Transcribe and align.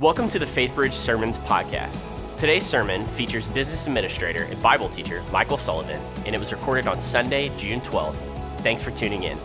Welcome 0.00 0.30
to 0.30 0.38
the 0.38 0.46
FaithBridge 0.46 0.94
Sermons 0.94 1.38
Podcast. 1.40 2.38
Today's 2.38 2.64
sermon 2.64 3.06
features 3.08 3.46
business 3.48 3.86
administrator 3.86 4.44
and 4.44 4.62
Bible 4.62 4.88
teacher 4.88 5.22
Michael 5.30 5.58
Sullivan, 5.58 6.00
and 6.24 6.34
it 6.34 6.38
was 6.38 6.52
recorded 6.52 6.86
on 6.86 6.98
Sunday, 6.98 7.50
June 7.58 7.82
12th. 7.82 8.14
Thanks 8.62 8.80
for 8.80 8.92
tuning 8.92 9.24
in. 9.24 9.36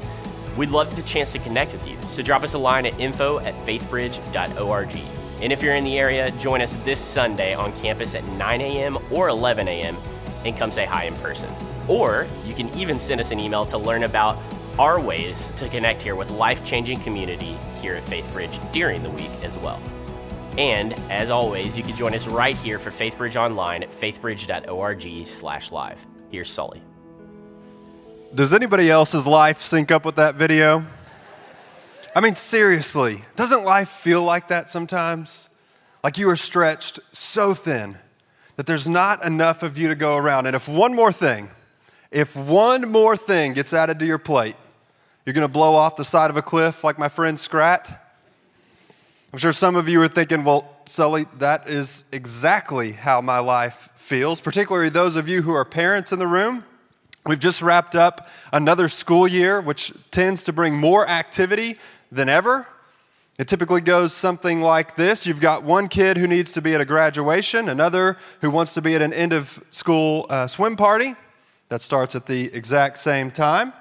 We'd 0.56 0.70
love 0.70 0.96
the 0.96 1.02
chance 1.02 1.34
to 1.34 1.40
connect 1.40 1.74
with 1.74 1.86
you, 1.86 1.98
so 2.08 2.24
drop 2.24 2.42
us 2.42 2.54
a 2.54 2.58
line 2.58 2.86
at 2.86 2.98
info 3.02 3.40
at 3.40 3.54
faithbridge.org. 3.66 4.98
And 5.42 5.52
if 5.52 5.62
you're 5.62 5.76
in 5.76 5.84
the 5.84 6.00
area, 6.00 6.32
join 6.40 6.62
us 6.62 6.72
this 6.86 7.02
Sunday 7.02 7.54
on 7.54 7.78
campus 7.82 8.16
at 8.16 8.24
9 8.24 8.62
a.m. 8.62 8.98
or 9.12 9.28
11 9.28 9.68
a.m. 9.68 9.98
and 10.46 10.56
come 10.56 10.72
say 10.72 10.86
hi 10.86 11.04
in 11.04 11.16
person. 11.16 11.54
Or 11.90 12.28
you 12.46 12.54
can 12.54 12.74
even 12.78 12.98
send 12.98 13.20
us 13.20 13.32
an 13.32 13.42
email 13.42 13.66
to 13.66 13.78
learn 13.78 14.04
about 14.04 14.38
our 14.80 15.02
ways 15.02 15.50
to 15.58 15.68
connect 15.68 16.02
here 16.02 16.16
with 16.16 16.32
life 16.32 16.64
changing 16.64 17.02
community 17.02 17.58
here 17.82 17.96
at 17.96 18.04
FaithBridge 18.06 18.72
during 18.72 19.04
the 19.04 19.10
week 19.10 19.32
as 19.44 19.58
well. 19.58 19.82
And 20.58 20.94
as 21.10 21.30
always, 21.30 21.76
you 21.76 21.84
can 21.84 21.96
join 21.98 22.14
us 22.14 22.28
right 22.28 22.56
here 22.56 22.80
for 22.80 22.90
FaithBridge 22.90 23.36
Online 23.36 23.84
at 23.84 23.92
faithbridge.org 23.92 25.28
slash 25.28 25.72
live. 25.72 26.06
Here's 26.32 26.50
Sully. 26.50 26.82
Does 28.34 28.54
anybody 28.54 28.90
else's 28.90 29.28
life 29.28 29.62
sync 29.62 29.92
up 29.92 30.06
with 30.06 30.16
that 30.16 30.36
video? 30.36 30.86
I 32.16 32.22
mean, 32.22 32.36
seriously, 32.36 33.22
doesn't 33.36 33.66
life 33.66 33.90
feel 33.90 34.24
like 34.24 34.48
that 34.48 34.70
sometimes? 34.70 35.50
Like 36.04 36.18
you 36.18 36.30
are 36.30 36.38
stretched 36.38 37.00
so 37.12 37.54
thin 37.54 37.98
that 38.56 38.66
there's 38.66 38.88
not 38.88 39.26
enough 39.26 39.64
of 39.64 39.78
you 39.78 39.90
to 39.90 39.96
go 39.96 40.16
around. 40.16 40.46
And 40.46 40.56
if 40.56 40.70
one 40.70 40.94
more 40.94 41.12
thing, 41.12 41.50
if 42.12 42.36
one 42.38 42.90
more 42.90 43.18
thing 43.18 43.52
gets 43.52 43.74
added 43.74 44.00
to 44.00 44.06
your 44.06 44.18
plate, 44.18 44.56
you're 45.26 45.34
gonna 45.34 45.50
blow 45.50 45.76
off 45.76 45.98
the 45.98 46.06
side 46.06 46.30
of 46.30 46.38
a 46.38 46.42
cliff 46.42 46.84
like 46.84 46.98
my 46.98 47.10
friend 47.10 47.38
Scrat. 47.38 48.05
I'm 49.36 49.40
sure 49.40 49.52
some 49.52 49.76
of 49.76 49.90
you 49.90 50.02
are 50.02 50.08
thinking, 50.08 50.46
well, 50.46 50.66
Sully, 50.86 51.26
that 51.40 51.68
is 51.68 52.06
exactly 52.14 52.94
how 52.94 53.20
my 53.20 53.40
life 53.40 53.90
feels, 53.98 54.40
particularly 54.40 54.88
those 54.88 55.18
of 55.18 55.28
you 55.28 55.42
who 55.42 55.52
are 55.52 55.66
parents 55.66 56.14
in 56.14 56.20
the 56.20 56.26
room. 56.26 56.64
We've 57.26 57.38
just 57.38 57.62
wrapped 57.62 57.96
up 57.96 58.30
another 58.54 58.88
school 58.88 59.28
year, 59.28 59.60
which 59.60 59.92
tends 60.10 60.46
to 60.46 60.54
bring 60.54 60.74
more 60.74 61.06
activity 61.06 61.78
than 62.14 62.30
ever. 62.30 62.66
It 63.38 63.50
typically 63.50 63.82
goes 63.82 64.14
something 64.14 64.62
like 64.62 64.96
this 64.96 65.28
You've 65.28 65.42
got 65.42 65.64
one 65.64 65.90
kid 65.90 66.16
who 66.16 66.28
needs 66.28 66.54
to 66.54 66.62
be 66.62 66.74
at 66.74 66.80
a 66.80 66.86
graduation, 66.86 67.68
another 67.68 68.16
who 68.40 68.50
wants 68.50 68.74
to 68.76 68.82
be 68.82 68.96
at 68.96 69.02
an 69.02 69.12
end 69.12 69.34
of 69.34 69.62
school 69.70 70.28
uh, 70.30 70.48
swim 70.48 70.78
party 70.78 71.14
that 71.68 71.82
starts 71.82 72.16
at 72.16 72.26
the 72.26 72.54
exact 72.54 73.00
same 73.00 73.32
time. 73.32 73.74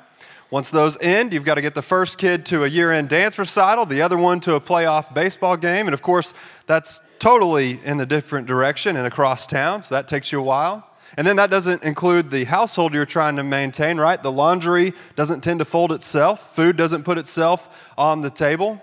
Once 0.54 0.70
those 0.70 0.96
end, 1.00 1.32
you've 1.32 1.44
got 1.44 1.56
to 1.56 1.60
get 1.60 1.74
the 1.74 1.82
first 1.82 2.16
kid 2.16 2.46
to 2.46 2.62
a 2.62 2.68
year 2.68 2.92
end 2.92 3.08
dance 3.08 3.40
recital, 3.40 3.84
the 3.84 4.00
other 4.00 4.16
one 4.16 4.38
to 4.38 4.54
a 4.54 4.60
playoff 4.60 5.12
baseball 5.12 5.56
game. 5.56 5.88
And 5.88 5.94
of 5.94 6.00
course, 6.00 6.32
that's 6.66 7.00
totally 7.18 7.80
in 7.84 7.96
the 7.96 8.06
different 8.06 8.46
direction 8.46 8.96
and 8.96 9.04
across 9.04 9.48
town, 9.48 9.82
so 9.82 9.96
that 9.96 10.06
takes 10.06 10.30
you 10.30 10.38
a 10.38 10.44
while. 10.44 10.88
And 11.18 11.26
then 11.26 11.34
that 11.38 11.50
doesn't 11.50 11.82
include 11.82 12.30
the 12.30 12.44
household 12.44 12.94
you're 12.94 13.04
trying 13.04 13.34
to 13.34 13.42
maintain, 13.42 13.98
right? 13.98 14.22
The 14.22 14.30
laundry 14.30 14.92
doesn't 15.16 15.40
tend 15.40 15.58
to 15.58 15.64
fold 15.64 15.90
itself, 15.90 16.54
food 16.54 16.76
doesn't 16.76 17.02
put 17.02 17.18
itself 17.18 17.90
on 17.98 18.20
the 18.20 18.30
table. 18.30 18.80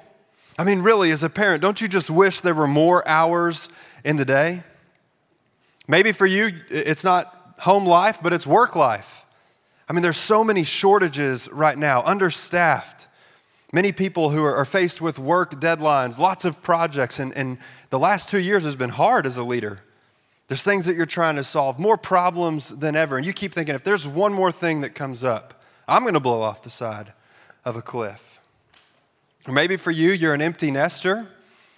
I 0.59 0.65
mean, 0.65 0.81
really, 0.81 1.09
as 1.11 1.23
a 1.23 1.29
parent, 1.29 1.61
don't 1.61 1.79
you 1.79 1.87
just 1.87 2.09
wish 2.09 2.41
there 2.41 2.53
were 2.53 2.67
more 2.67 3.07
hours 3.07 3.69
in 4.03 4.17
the 4.17 4.25
day? 4.25 4.63
Maybe 5.87 6.11
for 6.11 6.25
you, 6.25 6.51
it's 6.69 7.05
not 7.05 7.33
home 7.59 7.85
life, 7.85 8.19
but 8.21 8.33
it's 8.33 8.45
work 8.45 8.75
life. 8.75 9.20
I 9.91 9.93
mean, 9.93 10.03
there's 10.03 10.15
so 10.15 10.41
many 10.41 10.63
shortages 10.63 11.49
right 11.51 11.77
now, 11.77 12.01
understaffed. 12.03 13.09
Many 13.73 13.91
people 13.91 14.29
who 14.29 14.41
are, 14.41 14.63
faced 14.63 15.01
with 15.01 15.19
work 15.19 15.55
deadlines, 15.59 16.17
lots 16.17 16.45
of 16.45 16.63
projects, 16.63 17.19
and, 17.19 17.35
and 17.35 17.57
the 17.89 17.99
last 17.99 18.29
two 18.29 18.39
years 18.39 18.63
has 18.63 18.77
been 18.77 18.91
hard 18.91 19.25
as 19.25 19.35
a 19.35 19.43
leader. 19.43 19.81
There's 20.47 20.63
things 20.63 20.85
that 20.85 20.95
you're 20.95 21.05
trying 21.05 21.35
to 21.35 21.43
solve, 21.43 21.77
more 21.77 21.97
problems 21.97 22.69
than 22.69 22.95
ever. 22.95 23.17
And 23.17 23.25
you 23.25 23.33
keep 23.33 23.51
thinking, 23.51 23.75
if 23.75 23.83
there's 23.83 24.07
one 24.07 24.31
more 24.31 24.49
thing 24.49 24.79
that 24.79 24.95
comes 24.95 25.25
up, 25.25 25.61
I'm 25.89 26.03
going 26.03 26.13
to 26.13 26.21
blow 26.21 26.41
off 26.41 26.63
the 26.63 26.69
side 26.69 27.11
of 27.65 27.75
a 27.75 27.81
cliff. 27.81 28.39
Or 29.45 29.53
maybe 29.53 29.75
for 29.75 29.91
you, 29.91 30.11
you're 30.11 30.33
an 30.33 30.41
empty 30.41 30.71
nester 30.71 31.27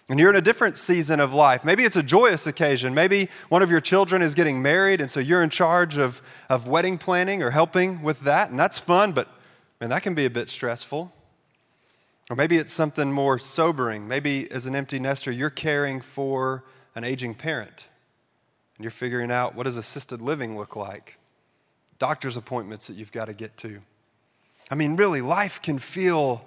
and 0.10 0.20
you're 0.20 0.30
in 0.30 0.36
a 0.36 0.42
different 0.42 0.76
season 0.76 1.20
of 1.20 1.34
life. 1.34 1.64
Maybe 1.64 1.86
it's 1.86 1.96
a 1.96 2.04
joyous 2.04 2.46
occasion. 2.46 2.94
Maybe 2.94 3.30
one 3.50 3.62
of 3.62 3.72
your 3.72 3.80
children 3.80 4.22
is 4.22 4.34
getting 4.34 4.62
married, 4.62 5.00
and 5.00 5.10
so 5.10 5.20
you're 5.20 5.44
in 5.44 5.50
charge 5.50 5.98
of, 5.98 6.22
of 6.50 6.68
wedding 6.68 6.98
planning 6.98 7.42
or 7.42 7.52
helping 7.52 8.02
with 8.04 8.22
that, 8.22 8.50
and 8.50 8.60
that's 8.60 8.78
fun, 8.78 9.14
but 9.14 9.30
man, 9.80 9.90
that 9.90 10.04
can 10.04 10.14
be 10.14 10.26
a 10.26 10.30
bit 10.30 10.50
stressful. 10.50 11.14
Or 12.30 12.36
maybe 12.36 12.58
it's 12.58 12.72
something 12.72 13.12
more 13.12 13.38
sobering. 13.38 14.08
Maybe 14.08 14.50
as 14.52 14.66
an 14.66 14.76
empty 14.76 15.00
nester, 15.00 15.32
you're 15.32 15.50
caring 15.50 16.02
for 16.02 16.64
an 16.96 17.04
aging 17.04 17.36
parent, 17.36 17.88
and 18.78 18.84
you're 18.84 18.92
figuring 18.92 19.32
out 19.32 19.56
what 19.56 19.64
does 19.64 19.78
assisted 19.78 20.22
living 20.22 20.58
look 20.58 20.76
like, 20.76 21.18
doctor's 21.98 22.36
appointments 22.36 22.88
that 22.88 22.96
you've 22.96 23.12
got 23.12 23.26
to 23.26 23.34
get 23.34 23.56
to. 23.58 23.80
I 24.70 24.76
mean, 24.76 24.96
really, 24.96 25.22
life 25.22 25.62
can 25.62 25.80
feel 25.80 26.46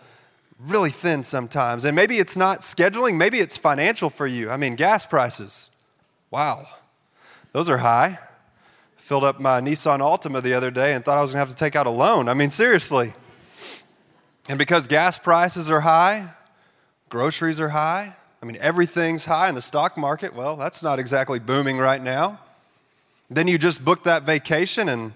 really 0.59 0.91
thin 0.91 1.22
sometimes. 1.22 1.84
And 1.84 1.94
maybe 1.94 2.19
it's 2.19 2.37
not 2.37 2.61
scheduling, 2.61 3.17
maybe 3.17 3.39
it's 3.39 3.56
financial 3.56 4.11
for 4.11 4.27
you. 4.27 4.50
I 4.50 4.56
mean, 4.56 4.77
gas 4.77 5.06
prices, 5.06 5.71
wow, 6.31 6.67
those 7.53 7.69
are 7.69 7.78
high. 7.78 8.19
Filled 8.97 9.25
up 9.25 9.39
my 9.39 9.61
Nissan 9.61 10.00
Altima 10.00 10.43
the 10.43 10.53
other 10.53 10.71
day 10.71 10.93
and 10.93 11.05
thought 11.05 11.16
I 11.16 11.22
was 11.22 11.31
gonna 11.31 11.41
have 11.41 11.50
to 11.50 11.55
take 11.55 11.77
out 11.77 11.87
a 11.87 11.91
loan. 11.91 12.28
I 12.28 12.34
mean, 12.34 12.50
seriously. 12.50 13.15
And 14.49 14.59
because 14.59 14.89
gas 14.89 15.19
prices 15.19 15.71
are 15.71 15.81
high, 15.81 16.31
groceries 17.09 17.61
are 17.61 17.69
high, 17.69 18.16
I 18.43 18.47
mean, 18.47 18.59
everything's 18.61 19.25
high 19.25 19.49
in 19.49 19.55
the 19.55 19.62
stock 19.62 19.97
market. 19.97 20.34
Well, 20.34 20.56
that's 20.56 20.83
not 20.83 20.99
exactly 20.99 21.39
booming 21.39 21.78
right 21.78 22.03
now. 22.03 22.39
Then 23.31 23.49
you 23.49 23.59
just 23.59 23.84
booked 23.84 24.05
that 24.05 24.22
vacation 24.22 24.89
and 24.89 25.12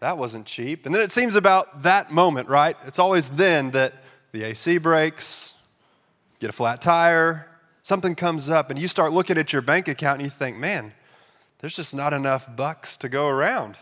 that 0.00 0.16
wasn't 0.16 0.46
cheap. 0.46 0.86
And 0.86 0.94
then 0.94 1.02
it 1.02 1.10
seems 1.10 1.34
about 1.34 1.82
that 1.82 2.12
moment, 2.12 2.48
right? 2.48 2.76
It's 2.86 2.98
always 2.98 3.30
then 3.30 3.72
that 3.72 3.94
the 4.32 4.44
AC 4.44 4.78
breaks, 4.78 5.54
get 6.40 6.50
a 6.50 6.52
flat 6.52 6.82
tire, 6.82 7.48
something 7.82 8.14
comes 8.14 8.50
up, 8.50 8.70
and 8.70 8.78
you 8.78 8.88
start 8.88 9.12
looking 9.12 9.38
at 9.38 9.52
your 9.52 9.62
bank 9.62 9.88
account 9.88 10.20
and 10.20 10.24
you 10.24 10.30
think, 10.30 10.56
man, 10.56 10.92
there's 11.60 11.74
just 11.74 11.94
not 11.94 12.12
enough 12.12 12.54
bucks 12.54 12.96
to 12.98 13.08
go 13.08 13.28
around. 13.28 13.76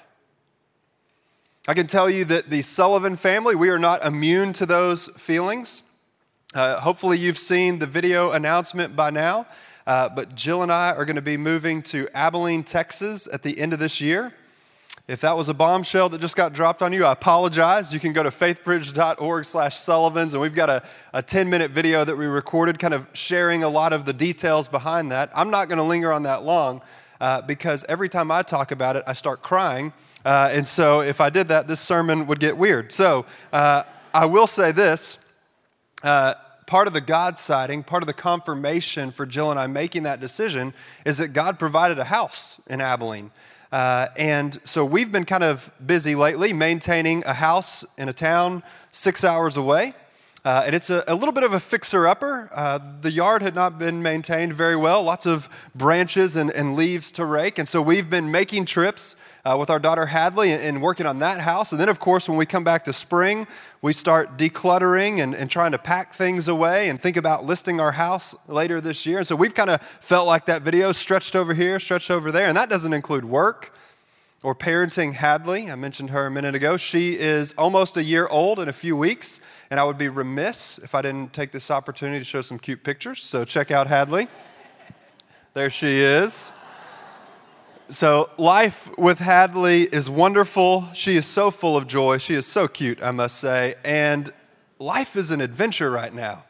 I 1.68 1.74
can 1.74 1.86
tell 1.88 2.08
you 2.08 2.24
that 2.26 2.48
the 2.48 2.62
Sullivan 2.62 3.16
family, 3.16 3.56
we 3.56 3.70
are 3.70 3.78
not 3.78 4.04
immune 4.04 4.52
to 4.54 4.66
those 4.66 5.08
feelings. 5.08 5.82
Uh, 6.54 6.80
hopefully, 6.80 7.18
you've 7.18 7.38
seen 7.38 7.80
the 7.80 7.86
video 7.86 8.30
announcement 8.30 8.94
by 8.94 9.10
now, 9.10 9.46
uh, 9.84 10.08
but 10.08 10.36
Jill 10.36 10.62
and 10.62 10.70
I 10.70 10.92
are 10.92 11.04
going 11.04 11.16
to 11.16 11.22
be 11.22 11.36
moving 11.36 11.82
to 11.82 12.08
Abilene, 12.14 12.62
Texas 12.62 13.28
at 13.32 13.42
the 13.42 13.58
end 13.58 13.72
of 13.72 13.80
this 13.80 14.00
year. 14.00 14.32
If 15.08 15.20
that 15.20 15.36
was 15.36 15.48
a 15.48 15.54
bombshell 15.54 16.08
that 16.08 16.20
just 16.20 16.34
got 16.34 16.52
dropped 16.52 16.82
on 16.82 16.92
you, 16.92 17.04
I 17.04 17.12
apologize. 17.12 17.94
You 17.94 18.00
can 18.00 18.12
go 18.12 18.24
to 18.24 18.30
faithbridge.org 18.30 19.44
slash 19.44 19.76
Sullivans, 19.76 20.34
and 20.34 20.40
we've 20.40 20.54
got 20.54 20.68
a, 20.68 20.82
a 21.14 21.22
10 21.22 21.48
minute 21.48 21.70
video 21.70 22.04
that 22.04 22.16
we 22.16 22.26
recorded, 22.26 22.80
kind 22.80 22.92
of 22.92 23.06
sharing 23.12 23.62
a 23.62 23.68
lot 23.68 23.92
of 23.92 24.04
the 24.04 24.12
details 24.12 24.66
behind 24.66 25.12
that. 25.12 25.30
I'm 25.32 25.48
not 25.48 25.68
going 25.68 25.78
to 25.78 25.84
linger 25.84 26.12
on 26.12 26.24
that 26.24 26.42
long 26.42 26.82
uh, 27.20 27.40
because 27.42 27.84
every 27.88 28.08
time 28.08 28.32
I 28.32 28.42
talk 28.42 28.72
about 28.72 28.96
it, 28.96 29.04
I 29.06 29.12
start 29.12 29.42
crying. 29.42 29.92
Uh, 30.24 30.50
and 30.50 30.66
so 30.66 31.02
if 31.02 31.20
I 31.20 31.30
did 31.30 31.46
that, 31.48 31.68
this 31.68 31.78
sermon 31.78 32.26
would 32.26 32.40
get 32.40 32.58
weird. 32.58 32.90
So 32.90 33.26
uh, 33.52 33.84
I 34.12 34.26
will 34.26 34.48
say 34.48 34.72
this 34.72 35.18
uh, 36.02 36.34
part 36.66 36.88
of 36.88 36.94
the 36.94 37.00
God 37.00 37.38
sighting, 37.38 37.84
part 37.84 38.02
of 38.02 38.08
the 38.08 38.12
confirmation 38.12 39.12
for 39.12 39.24
Jill 39.24 39.52
and 39.52 39.60
I 39.60 39.68
making 39.68 40.02
that 40.02 40.18
decision 40.18 40.74
is 41.04 41.18
that 41.18 41.28
God 41.28 41.60
provided 41.60 42.00
a 42.00 42.04
house 42.04 42.60
in 42.66 42.80
Abilene. 42.80 43.30
Uh, 43.72 44.06
and 44.16 44.60
so 44.64 44.84
we've 44.84 45.10
been 45.10 45.24
kind 45.24 45.44
of 45.44 45.70
busy 45.84 46.14
lately 46.14 46.52
maintaining 46.52 47.24
a 47.24 47.32
house 47.32 47.84
in 47.98 48.08
a 48.08 48.12
town 48.12 48.62
six 48.90 49.24
hours 49.24 49.56
away. 49.56 49.94
Uh, 50.44 50.62
and 50.64 50.76
it's 50.76 50.90
a, 50.90 51.02
a, 51.08 51.14
little 51.14 51.32
bit 51.32 51.42
of 51.42 51.52
a 51.52 51.58
fixer 51.58 52.06
upper. 52.06 52.48
Uh, 52.54 52.78
the 53.00 53.10
yard 53.10 53.42
had 53.42 53.52
not 53.52 53.80
been 53.80 54.00
maintained 54.00 54.52
very 54.52 54.76
well, 54.76 55.02
lots 55.02 55.26
of 55.26 55.48
branches 55.74 56.36
and, 56.36 56.50
and 56.52 56.76
leaves 56.76 57.10
to 57.10 57.24
rake. 57.24 57.58
And 57.58 57.68
so 57.68 57.82
we've 57.82 58.08
been 58.08 58.30
making 58.30 58.66
trips 58.66 59.16
uh, 59.46 59.56
with 59.56 59.70
our 59.70 59.78
daughter 59.78 60.06
Hadley 60.06 60.50
and, 60.50 60.60
and, 60.60 60.82
working 60.82 61.06
on 61.06 61.20
that 61.20 61.40
house. 61.40 61.70
And 61.70 61.80
then, 61.80 61.88
of 61.88 62.00
course, 62.00 62.28
when 62.28 62.36
we 62.36 62.46
come 62.46 62.64
back 62.64 62.84
to 62.86 62.92
spring, 62.92 63.46
we 63.80 63.92
start 63.92 64.36
decluttering 64.36 65.22
and, 65.22 65.36
and 65.36 65.48
trying 65.48 65.70
to 65.70 65.78
pack 65.78 66.14
things 66.14 66.48
away 66.48 66.88
and 66.88 67.00
think 67.00 67.16
about 67.16 67.44
listing 67.44 67.80
our 67.80 67.92
house 67.92 68.34
later 68.48 68.80
this 68.80 69.06
year. 69.06 69.18
And 69.18 69.26
so 69.26 69.36
we've 69.36 69.54
kind 69.54 69.70
of 69.70 69.80
felt 69.82 70.26
like 70.26 70.46
that 70.46 70.62
video 70.62 70.90
stretched 70.90 71.36
over 71.36 71.54
here, 71.54 71.78
stretched 71.78 72.10
over 72.10 72.32
there. 72.32 72.46
And 72.46 72.56
that 72.56 72.68
doesn't 72.68 72.92
include 72.92 73.24
work 73.24 73.72
or 74.42 74.52
parenting 74.52 75.14
Hadley. 75.14 75.70
I 75.70 75.76
mentioned 75.76 76.10
her 76.10 76.26
a 76.26 76.30
minute 76.30 76.56
ago. 76.56 76.76
She 76.76 77.16
is 77.16 77.54
almost 77.56 77.96
a 77.96 78.02
year 78.02 78.26
old 78.26 78.58
in 78.58 78.68
a 78.68 78.72
few 78.72 78.96
weeks, 78.96 79.40
and 79.70 79.78
I 79.78 79.84
would 79.84 79.98
be 79.98 80.08
remiss 80.08 80.78
if 80.78 80.92
I 80.92 81.02
didn't 81.02 81.32
take 81.32 81.52
this 81.52 81.70
opportunity 81.70 82.18
to 82.18 82.24
show 82.24 82.42
some 82.42 82.58
cute 82.58 82.82
pictures. 82.82 83.22
So 83.22 83.44
check 83.44 83.70
out 83.70 83.86
Hadley. 83.86 84.26
There 85.54 85.70
she 85.70 86.00
is. 86.00 86.50
So, 87.88 88.30
life 88.36 88.90
with 88.98 89.20
Hadley 89.20 89.82
is 89.84 90.10
wonderful. 90.10 90.88
She 90.92 91.16
is 91.16 91.24
so 91.24 91.52
full 91.52 91.76
of 91.76 91.86
joy. 91.86 92.18
She 92.18 92.34
is 92.34 92.44
so 92.44 92.66
cute, 92.66 93.00
I 93.00 93.12
must 93.12 93.38
say. 93.38 93.76
And 93.84 94.32
life 94.80 95.14
is 95.14 95.30
an 95.30 95.40
adventure 95.40 95.88
right 95.88 96.12
now. 96.12 96.42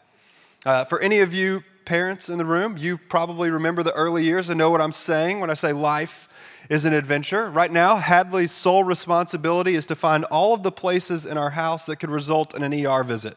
Uh, 0.64 0.86
for 0.86 0.98
any 1.02 1.20
of 1.20 1.34
you 1.34 1.62
parents 1.84 2.30
in 2.30 2.38
the 2.38 2.46
room, 2.46 2.78
you 2.78 2.96
probably 2.96 3.50
remember 3.50 3.82
the 3.82 3.92
early 3.92 4.24
years 4.24 4.48
and 4.48 4.56
know 4.56 4.70
what 4.70 4.80
I'm 4.80 4.92
saying 4.92 5.40
when 5.40 5.50
I 5.50 5.54
say 5.54 5.74
life 5.74 6.30
is 6.70 6.86
an 6.86 6.94
adventure. 6.94 7.50
Right 7.50 7.70
now, 7.70 7.96
Hadley's 7.96 8.50
sole 8.50 8.82
responsibility 8.82 9.74
is 9.74 9.84
to 9.86 9.94
find 9.94 10.24
all 10.24 10.54
of 10.54 10.62
the 10.62 10.72
places 10.72 11.26
in 11.26 11.36
our 11.36 11.50
house 11.50 11.84
that 11.84 11.96
could 11.96 12.10
result 12.10 12.56
in 12.56 12.62
an 12.62 12.72
ER 12.86 13.04
visit. 13.04 13.34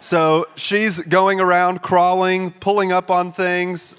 So 0.00 0.48
she's 0.54 1.00
going 1.00 1.40
around 1.40 1.80
crawling, 1.80 2.50
pulling 2.50 2.92
up 2.92 3.10
on 3.10 3.32
things, 3.32 3.96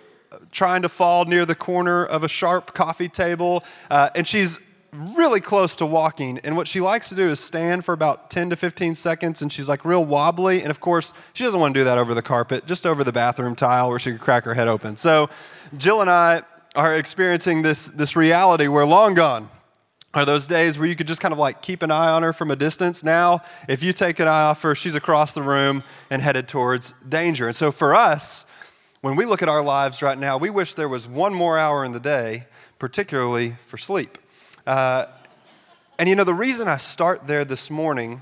trying 0.51 0.81
to 0.81 0.89
fall 0.89 1.25
near 1.25 1.45
the 1.45 1.55
corner 1.55 2.05
of 2.05 2.23
a 2.23 2.29
sharp 2.29 2.73
coffee 2.73 3.09
table, 3.09 3.63
uh, 3.89 4.09
and 4.15 4.27
she's 4.27 4.59
really 4.93 5.39
close 5.39 5.75
to 5.77 5.85
walking. 5.85 6.39
And 6.43 6.57
what 6.57 6.67
she 6.67 6.81
likes 6.81 7.09
to 7.09 7.15
do 7.15 7.29
is 7.29 7.39
stand 7.39 7.85
for 7.85 7.93
about 7.93 8.29
10 8.29 8.49
to 8.49 8.55
15 8.55 8.95
seconds, 8.95 9.41
and 9.41 9.51
she's 9.51 9.69
like 9.69 9.85
real 9.85 10.03
wobbly. 10.03 10.61
And 10.61 10.69
of 10.69 10.79
course, 10.79 11.13
she 11.33 11.43
doesn't 11.43 11.59
want 11.59 11.73
to 11.73 11.79
do 11.79 11.83
that 11.85 11.97
over 11.97 12.13
the 12.13 12.21
carpet, 12.21 12.65
just 12.65 12.85
over 12.85 13.03
the 13.03 13.13
bathroom 13.13 13.55
tile 13.55 13.89
where 13.89 13.99
she 13.99 14.11
could 14.11 14.21
crack 14.21 14.43
her 14.43 14.53
head 14.53 14.67
open. 14.67 14.97
So 14.97 15.29
Jill 15.77 16.01
and 16.01 16.09
I 16.09 16.43
are 16.75 16.95
experiencing 16.95 17.61
this, 17.61 17.87
this 17.87 18.15
reality 18.15 18.67
where 18.67 18.85
long 18.85 19.13
gone 19.13 19.49
are 20.13 20.25
those 20.25 20.45
days 20.45 20.77
where 20.77 20.87
you 20.87 20.95
could 20.95 21.07
just 21.07 21.21
kind 21.21 21.31
of 21.31 21.37
like 21.37 21.61
keep 21.61 21.81
an 21.83 21.91
eye 21.91 22.09
on 22.09 22.23
her 22.23 22.33
from 22.33 22.51
a 22.51 22.55
distance. 22.55 23.03
Now, 23.03 23.41
if 23.69 23.81
you 23.81 23.93
take 23.93 24.19
an 24.19 24.27
eye 24.27 24.43
off 24.43 24.61
her, 24.63 24.75
she's 24.75 24.95
across 24.95 25.33
the 25.33 25.41
room 25.41 25.83
and 26.09 26.21
headed 26.21 26.49
towards 26.49 26.93
danger. 27.07 27.47
And 27.47 27.55
so 27.55 27.71
for 27.71 27.95
us, 27.95 28.45
when 29.01 29.15
we 29.15 29.25
look 29.25 29.41
at 29.41 29.49
our 29.49 29.63
lives 29.63 30.03
right 30.03 30.17
now, 30.17 30.37
we 30.37 30.51
wish 30.51 30.75
there 30.75 30.87
was 30.87 31.07
one 31.07 31.33
more 31.33 31.57
hour 31.57 31.83
in 31.83 31.91
the 31.91 31.99
day, 31.99 32.45
particularly 32.77 33.55
for 33.65 33.77
sleep. 33.77 34.19
Uh, 34.67 35.05
and 35.97 36.07
you 36.07 36.15
know, 36.15 36.23
the 36.23 36.35
reason 36.35 36.67
I 36.67 36.77
start 36.77 37.27
there 37.27 37.43
this 37.43 37.71
morning 37.71 38.21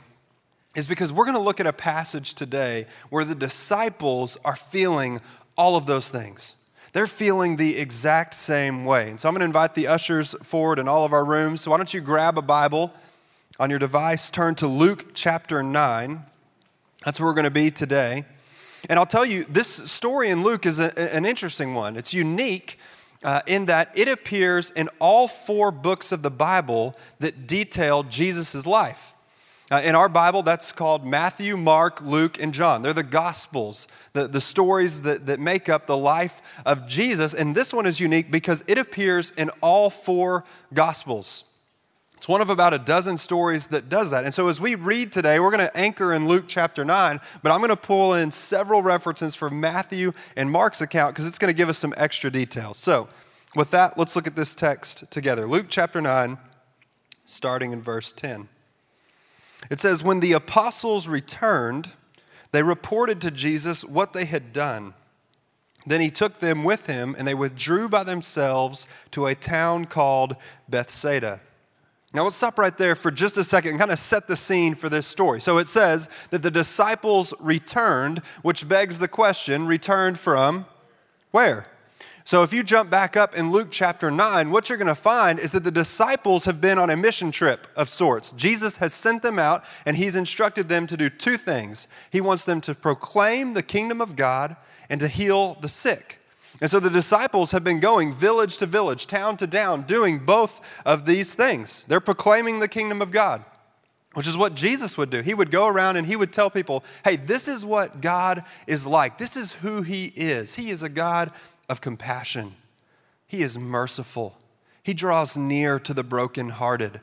is 0.76 0.88
because 0.88 1.12
we're 1.12 1.26
going 1.26 1.36
to 1.36 1.44
look 1.44 1.60
at 1.60 1.68
a 1.68 1.74
passage 1.74 2.34
today 2.34 2.86
where 3.10 3.26
the 3.26 3.36
disciples 3.36 4.38
are 4.46 4.56
feeling 4.56 5.20
all 5.58 5.76
of 5.76 5.86
those 5.86 6.10
things. 6.10 6.56
They're 6.94 7.08
feeling 7.08 7.58
the 7.58 7.78
exact 7.78 8.34
same 8.36 8.86
way. 8.86 9.10
And 9.10 9.20
so 9.20 9.28
I'm 9.28 9.34
going 9.34 9.42
to 9.42 9.46
invite 9.46 9.76
the 9.76 9.88
ushers 9.88 10.34
forward 10.44 10.80
in 10.80 10.88
all 10.88 11.04
of 11.04 11.12
our 11.12 11.26
rooms. 11.26 11.62
So 11.62 11.72
why 11.72 11.78
don't 11.78 11.94
you 11.94 12.00
grab 12.00 12.38
a 12.38 12.42
Bible 12.42 12.94
on 13.60 13.70
your 13.70 13.80
device, 13.80 14.32
turn 14.32 14.56
to 14.56 14.68
Luke 14.68 15.08
chapter 15.14 15.62
9. 15.62 16.24
That's 17.04 17.20
where 17.20 17.28
we're 17.28 17.34
going 17.34 17.44
to 17.44 17.52
be 17.52 17.70
today. 17.70 18.24
And 18.88 18.98
I'll 18.98 19.06
tell 19.06 19.26
you, 19.26 19.44
this 19.46 19.68
story 19.68 20.30
in 20.30 20.44
Luke 20.44 20.66
is 20.66 20.80
a, 20.80 21.16
an 21.16 21.26
interesting 21.26 21.74
one. 21.74 21.98
It's 21.98 22.14
unique 22.14 22.80
uh, 23.24 23.42
in 23.48 23.66
that 23.66 23.92
it 23.96 24.08
appears 24.08 24.70
in 24.72 24.90
all 25.00 25.28
four 25.28 25.72
books 25.72 26.12
of 26.12 26.22
the 26.22 26.32
Bible 26.32 26.96
that 27.20 27.48
detail 27.48 28.04
Jesus' 28.04 28.66
life. 28.66 29.14
Uh, 29.72 29.82
in 29.84 29.94
our 29.94 30.10
Bible, 30.10 30.42
that's 30.42 30.72
called 30.72 31.06
Matthew, 31.06 31.56
Mark, 31.56 32.02
Luke, 32.02 32.42
and 32.42 32.54
John. 32.54 32.82
They're 32.82 32.92
the 32.92 33.04
Gospels, 33.04 33.88
the, 34.14 34.28
the 34.28 34.42
stories 34.42 35.04
that, 35.04 35.28
that 35.28 35.40
make 35.40 35.70
up 35.70 35.86
the 35.86 35.98
life 35.98 36.42
of 36.66 36.88
Jesus. 36.88 37.36
And 37.36 37.54
this 37.54 37.72
one 37.72 37.86
is 37.86 38.00
unique 38.00 38.32
because 38.32 38.64
it 38.68 38.80
appears 38.80 39.30
in 39.32 39.52
all 39.62 39.92
four 39.92 40.44
Gospels. 40.74 41.44
It's 42.20 42.28
one 42.28 42.42
of 42.42 42.50
about 42.50 42.74
a 42.74 42.80
dozen 42.80 43.18
stories 43.18 43.68
that 43.68 43.88
does 43.88 44.12
that. 44.12 44.26
And 44.26 44.34
so 44.34 44.50
as 44.50 44.60
we 44.60 44.76
read 44.76 45.14
today, 45.14 45.40
we're 45.40 45.56
going 45.56 45.66
to 45.66 45.78
anchor 45.78 46.14
in 46.14 46.28
Luke 46.28 46.44
chapter 46.50 46.84
9, 46.84 47.22
but 47.42 47.50
I'm 47.50 47.60
going 47.60 47.70
to 47.70 47.78
pull 47.78 48.14
in 48.14 48.30
several 48.30 48.84
references 48.84 49.36
from 49.36 49.62
Matthew 49.62 50.12
and 50.36 50.52
Mark's 50.52 50.82
account 50.82 51.16
because 51.16 51.26
it's 51.26 51.40
going 51.40 51.48
to 51.48 51.58
give 51.58 51.70
us 51.70 51.78
some 51.78 51.94
extra 51.96 52.30
details. 52.30 52.78
So 52.78 53.08
with 53.56 53.72
that, 53.72 53.98
let's 53.98 54.18
look 54.18 54.28
at 54.28 54.36
this 54.36 54.54
text 54.54 55.10
together. 55.10 55.48
Luke 55.48 55.68
chapter 55.70 56.02
9, 56.02 56.38
starting 57.24 57.72
in 57.72 57.82
verse 57.82 58.12
10. 58.12 58.50
It 59.70 59.80
says, 59.80 60.04
When 60.04 60.20
the 60.20 60.34
apostles 60.34 61.08
returned, 61.08 61.92
they 62.52 62.64
reported 62.64 63.22
to 63.22 63.32
Jesus 63.32 63.86
what 63.86 64.12
they 64.12 64.26
had 64.26 64.52
done. 64.52 64.94
Then 65.88 66.02
he 66.02 66.10
took 66.10 66.42
them 66.42 66.66
with 66.66 66.88
him, 66.88 67.16
and 67.18 67.26
they 67.26 67.34
withdrew 67.34 67.88
by 67.88 68.04
themselves 68.04 68.88
to 69.12 69.26
a 69.26 69.36
town 69.36 69.86
called 69.86 70.36
Bethsaida. 70.68 71.40
Now, 72.12 72.24
let's 72.24 72.36
stop 72.36 72.58
right 72.58 72.76
there 72.76 72.96
for 72.96 73.12
just 73.12 73.38
a 73.38 73.44
second 73.44 73.72
and 73.72 73.80
kind 73.80 73.92
of 73.92 74.00
set 74.00 74.28
the 74.28 74.36
scene 74.36 74.74
for 74.74 74.90
this 74.90 75.06
story. 75.06 75.40
So 75.40 75.60
it 75.60 75.68
says 75.68 76.10
that 76.32 76.42
the 76.42 76.50
disciples 76.50 77.36
returned, 77.40 78.20
which 78.42 78.68
begs 78.68 78.98
the 78.98 79.08
question 79.08 79.68
returned 79.68 80.18
from 80.18 80.66
where? 81.32 81.68
So 82.24 82.44
if 82.44 82.54
you 82.54 82.64
jump 82.64 82.90
back 82.90 83.16
up 83.16 83.36
in 83.36 83.52
Luke 83.52 83.70
chapter 83.72 84.12
9, 84.12 84.52
what 84.52 84.70
you're 84.70 84.78
going 84.78 84.88
to 84.88 84.96
find 84.96 85.40
is 85.40 85.52
that 85.52 85.64
the 85.64 85.72
disciples 85.72 86.46
have 86.46 86.60
been 86.60 86.78
on 86.78 86.90
a 86.90 86.98
mission 86.98 87.32
trip 87.32 87.68
of 87.76 87.90
sorts. 87.90 88.32
Jesus 88.34 88.78
has 88.78 88.94
sent 88.94 89.24
them 89.24 89.40
out 89.40 89.64
and 89.86 89.98
he's 89.98 90.16
instructed 90.16 90.68
them 90.68 90.86
to 90.88 90.98
do 90.98 91.10
two 91.10 91.38
things. 91.38 91.88
He 92.12 92.22
wants 92.22 92.46
them 92.46 92.62
to 92.62 92.76
proclaim 92.76 93.54
the 93.54 93.64
kingdom 93.64 94.02
of 94.02 94.16
God 94.16 94.58
and 94.90 95.00
to 95.00 95.08
heal 95.08 95.56
the 95.62 95.68
sick. 95.68 96.19
And 96.62 96.70
so 96.70 96.80
the 96.80 96.90
disciples 96.90 97.52
have 97.52 97.64
been 97.64 97.80
going 97.80 98.12
village 98.12 98.58
to 98.58 98.66
village, 98.66 99.08
town 99.08 99.38
to 99.38 99.48
town, 99.48 99.84
doing 99.84 100.20
both 100.20 100.82
of 100.86 101.06
these 101.06 101.34
things. 101.34 101.84
They're 101.86 102.02
proclaiming 102.02 102.60
the 102.60 102.68
kingdom 102.68 103.02
of 103.02 103.12
God, 103.12 103.46
which 104.14 104.28
is 104.28 104.36
what 104.36 104.56
Jesus 104.56 104.98
would 104.98 105.10
do. 105.10 105.22
He 105.22 105.34
would 105.34 105.52
go 105.52 105.68
around 105.68 105.96
and 105.96 106.06
he 106.06 106.18
would 106.18 106.34
tell 106.34 106.50
people, 106.50 106.84
hey, 107.06 107.16
this 107.16 107.48
is 107.48 107.66
what 107.66 108.02
God 108.02 108.44
is 108.68 108.86
like. 108.86 109.18
This 109.18 109.38
is 109.38 109.54
who 109.54 109.84
he 109.84 110.12
is. 110.16 110.56
He 110.56 110.70
is 110.70 110.84
a 110.84 110.90
God 110.90 111.32
of 111.70 111.80
compassion. 111.80 112.56
He 113.26 113.42
is 113.42 113.58
merciful. 113.58 114.38
He 114.84 114.94
draws 114.94 115.38
near 115.38 115.80
to 115.80 115.94
the 115.94 116.04
brokenhearted. 116.04 117.00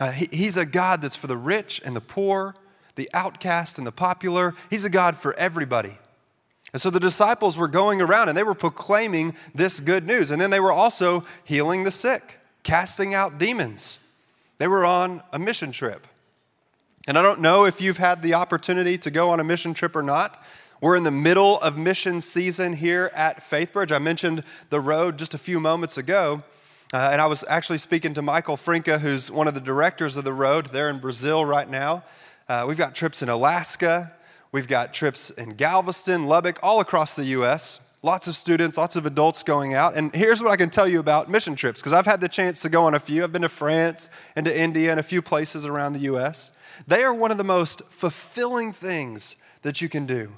Uh, 0.00 0.10
he, 0.10 0.28
he's 0.32 0.56
a 0.56 0.64
God 0.64 1.02
that's 1.02 1.16
for 1.16 1.26
the 1.28 1.36
rich 1.36 1.80
and 1.84 1.94
the 1.94 2.00
poor, 2.00 2.56
the 2.96 3.10
outcast 3.14 3.78
and 3.78 3.86
the 3.86 3.92
popular. 3.92 4.54
He's 4.68 4.84
a 4.84 4.90
God 4.90 5.16
for 5.16 5.34
everybody. 5.34 5.98
And 6.72 6.80
so 6.80 6.90
the 6.90 7.00
disciples 7.00 7.56
were 7.56 7.68
going 7.68 8.00
around 8.00 8.28
and 8.28 8.38
they 8.38 8.42
were 8.42 8.54
proclaiming 8.54 9.34
this 9.54 9.80
good 9.80 10.06
news. 10.06 10.30
And 10.30 10.40
then 10.40 10.50
they 10.50 10.60
were 10.60 10.72
also 10.72 11.24
healing 11.44 11.84
the 11.84 11.90
sick, 11.90 12.38
casting 12.62 13.12
out 13.14 13.38
demons. 13.38 13.98
They 14.58 14.68
were 14.68 14.84
on 14.84 15.22
a 15.32 15.38
mission 15.38 15.72
trip. 15.72 16.06
And 17.08 17.18
I 17.18 17.22
don't 17.22 17.40
know 17.40 17.64
if 17.64 17.80
you've 17.80 17.96
had 17.96 18.22
the 18.22 18.34
opportunity 18.34 18.98
to 18.98 19.10
go 19.10 19.30
on 19.30 19.40
a 19.40 19.44
mission 19.44 19.74
trip 19.74 19.96
or 19.96 20.02
not. 20.02 20.38
We're 20.80 20.96
in 20.96 21.02
the 21.02 21.10
middle 21.10 21.58
of 21.58 21.76
mission 21.76 22.20
season 22.20 22.74
here 22.74 23.10
at 23.14 23.40
Faithbridge. 23.40 23.90
I 23.90 23.98
mentioned 23.98 24.44
the 24.70 24.80
road 24.80 25.18
just 25.18 25.34
a 25.34 25.38
few 25.38 25.60
moments 25.60 25.98
ago. 25.98 26.42
Uh, 26.92 27.10
and 27.12 27.20
I 27.20 27.26
was 27.26 27.44
actually 27.48 27.78
speaking 27.78 28.14
to 28.14 28.22
Michael 28.22 28.56
Frinka, 28.56 28.98
who's 28.98 29.30
one 29.30 29.46
of 29.46 29.54
the 29.54 29.60
directors 29.60 30.16
of 30.16 30.24
the 30.24 30.32
road. 30.32 30.66
They're 30.66 30.90
in 30.90 30.98
Brazil 30.98 31.44
right 31.44 31.68
now. 31.68 32.02
Uh, 32.48 32.64
we've 32.66 32.78
got 32.78 32.94
trips 32.94 33.22
in 33.22 33.28
Alaska. 33.28 34.12
We've 34.52 34.68
got 34.68 34.92
trips 34.92 35.30
in 35.30 35.50
Galveston, 35.50 36.26
Lubbock, 36.26 36.58
all 36.62 36.80
across 36.80 37.14
the 37.14 37.24
U.S. 37.26 37.96
Lots 38.02 38.26
of 38.26 38.34
students, 38.34 38.76
lots 38.76 38.96
of 38.96 39.06
adults 39.06 39.42
going 39.42 39.74
out. 39.74 39.96
And 39.96 40.12
here's 40.14 40.42
what 40.42 40.50
I 40.50 40.56
can 40.56 40.70
tell 40.70 40.88
you 40.88 40.98
about 40.98 41.30
mission 41.30 41.54
trips, 41.54 41.80
because 41.80 41.92
I've 41.92 42.06
had 42.06 42.20
the 42.20 42.28
chance 42.28 42.60
to 42.62 42.68
go 42.68 42.84
on 42.84 42.94
a 42.94 43.00
few. 43.00 43.22
I've 43.22 43.32
been 43.32 43.42
to 43.42 43.48
France 43.48 44.10
and 44.34 44.44
to 44.46 44.60
India 44.60 44.90
and 44.90 44.98
a 44.98 45.04
few 45.04 45.22
places 45.22 45.66
around 45.66 45.92
the 45.92 46.00
U.S. 46.00 46.56
They 46.86 47.04
are 47.04 47.14
one 47.14 47.30
of 47.30 47.38
the 47.38 47.44
most 47.44 47.82
fulfilling 47.90 48.72
things 48.72 49.36
that 49.62 49.80
you 49.80 49.88
can 49.88 50.06
do 50.06 50.32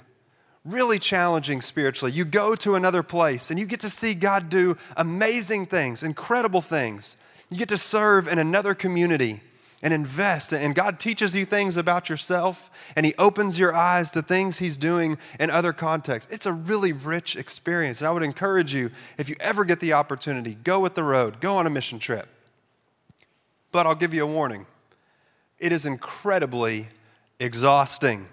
really 0.65 0.97
challenging 0.97 1.61
spiritually. 1.61 2.11
You 2.13 2.25
go 2.25 2.55
to 2.55 2.75
another 2.75 3.03
place 3.03 3.49
and 3.49 3.59
you 3.59 3.65
get 3.65 3.81
to 3.81 3.89
see 3.89 4.13
God 4.13 4.49
do 4.49 4.77
amazing 4.95 5.65
things, 5.65 6.03
incredible 6.03 6.61
things. 6.61 7.17
You 7.49 7.57
get 7.57 7.69
to 7.69 7.77
serve 7.77 8.27
in 8.27 8.39
another 8.39 8.73
community 8.73 9.41
and 9.83 9.93
invest. 9.93 10.53
And 10.53 10.73
God 10.73 10.99
teaches 10.99 11.35
you 11.35 11.45
things 11.45 11.77
about 11.77 12.09
yourself 12.09 12.71
and 12.95 13.05
He 13.05 13.13
opens 13.19 13.59
your 13.59 13.75
eyes 13.75 14.09
to 14.11 14.23
things 14.23 14.57
He's 14.57 14.77
doing 14.77 15.19
in 15.39 15.51
other 15.51 15.73
contexts. 15.73 16.31
It's 16.33 16.47
a 16.47 16.53
really 16.53 16.93
rich 16.93 17.35
experience. 17.35 18.01
And 18.01 18.07
I 18.07 18.11
would 18.11 18.23
encourage 18.23 18.73
you, 18.73 18.89
if 19.19 19.29
you 19.29 19.35
ever 19.39 19.65
get 19.65 19.81
the 19.81 19.93
opportunity, 19.93 20.55
go 20.55 20.79
with 20.79 20.95
the 20.95 21.03
road, 21.03 21.41
go 21.41 21.57
on 21.57 21.67
a 21.67 21.69
mission 21.69 21.99
trip. 21.99 22.27
But 23.71 23.85
I'll 23.85 23.95
give 23.95 24.13
you 24.13 24.23
a 24.23 24.27
warning 24.27 24.65
it 25.59 25.71
is 25.71 25.85
incredibly 25.85 26.87
exhausting. 27.39 28.27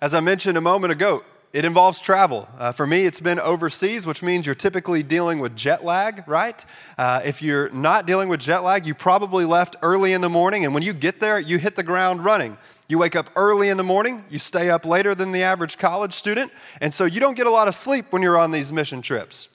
As 0.00 0.14
I 0.14 0.20
mentioned 0.20 0.56
a 0.56 0.60
moment 0.60 0.92
ago, 0.92 1.24
it 1.52 1.64
involves 1.64 2.00
travel. 2.00 2.46
Uh, 2.58 2.72
for 2.72 2.86
me, 2.86 3.06
it's 3.06 3.20
been 3.20 3.40
overseas, 3.40 4.04
which 4.04 4.22
means 4.22 4.44
you're 4.44 4.54
typically 4.54 5.02
dealing 5.02 5.38
with 5.38 5.56
jet 5.56 5.82
lag, 5.82 6.22
right? 6.28 6.64
Uh, 6.98 7.20
if 7.24 7.40
you're 7.40 7.70
not 7.70 8.06
dealing 8.06 8.28
with 8.28 8.40
jet 8.40 8.60
lag, 8.60 8.86
you 8.86 8.94
probably 8.94 9.44
left 9.44 9.76
early 9.82 10.12
in 10.12 10.20
the 10.20 10.28
morning, 10.28 10.64
and 10.64 10.74
when 10.74 10.82
you 10.82 10.92
get 10.92 11.20
there, 11.20 11.38
you 11.38 11.58
hit 11.58 11.74
the 11.74 11.82
ground 11.82 12.24
running. 12.24 12.58
You 12.88 12.98
wake 12.98 13.16
up 13.16 13.30
early 13.36 13.68
in 13.70 13.76
the 13.76 13.84
morning, 13.84 14.24
you 14.30 14.38
stay 14.38 14.70
up 14.70 14.84
later 14.84 15.14
than 15.14 15.32
the 15.32 15.42
average 15.42 15.78
college 15.78 16.12
student, 16.12 16.52
and 16.80 16.92
so 16.92 17.04
you 17.04 17.20
don't 17.20 17.36
get 17.36 17.46
a 17.46 17.50
lot 17.50 17.68
of 17.68 17.74
sleep 17.74 18.06
when 18.10 18.22
you're 18.22 18.38
on 18.38 18.50
these 18.50 18.72
mission 18.72 19.00
trips. 19.00 19.48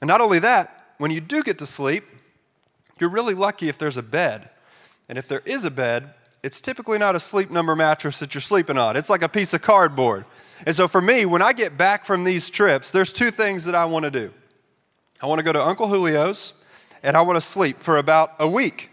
And 0.00 0.08
not 0.08 0.20
only 0.20 0.40
that, 0.40 0.94
when 0.98 1.10
you 1.10 1.20
do 1.20 1.42
get 1.42 1.58
to 1.58 1.66
sleep, 1.66 2.04
you're 2.98 3.10
really 3.10 3.34
lucky 3.34 3.68
if 3.68 3.78
there's 3.78 3.96
a 3.96 4.02
bed. 4.02 4.50
And 5.08 5.18
if 5.18 5.28
there 5.28 5.42
is 5.44 5.64
a 5.64 5.70
bed, 5.70 6.14
it's 6.42 6.60
typically 6.60 6.98
not 6.98 7.16
a 7.16 7.20
sleep 7.20 7.50
number 7.50 7.74
mattress 7.76 8.18
that 8.20 8.34
you're 8.34 8.40
sleeping 8.40 8.78
on, 8.78 8.96
it's 8.96 9.10
like 9.10 9.22
a 9.22 9.28
piece 9.28 9.54
of 9.54 9.62
cardboard. 9.62 10.24
And 10.64 10.74
so 10.74 10.88
for 10.88 11.02
me, 11.02 11.26
when 11.26 11.42
I 11.42 11.52
get 11.52 11.76
back 11.76 12.04
from 12.04 12.24
these 12.24 12.48
trips, 12.48 12.90
there's 12.90 13.12
two 13.12 13.30
things 13.30 13.64
that 13.66 13.74
I 13.74 13.84
want 13.84 14.04
to 14.04 14.10
do. 14.10 14.32
I 15.22 15.26
want 15.26 15.38
to 15.38 15.42
go 15.42 15.52
to 15.52 15.62
Uncle 15.62 15.88
Julio's 15.88 16.52
and 17.02 17.16
I 17.16 17.22
want 17.22 17.36
to 17.36 17.40
sleep 17.40 17.80
for 17.80 17.98
about 17.98 18.32
a 18.38 18.48
week. 18.48 18.90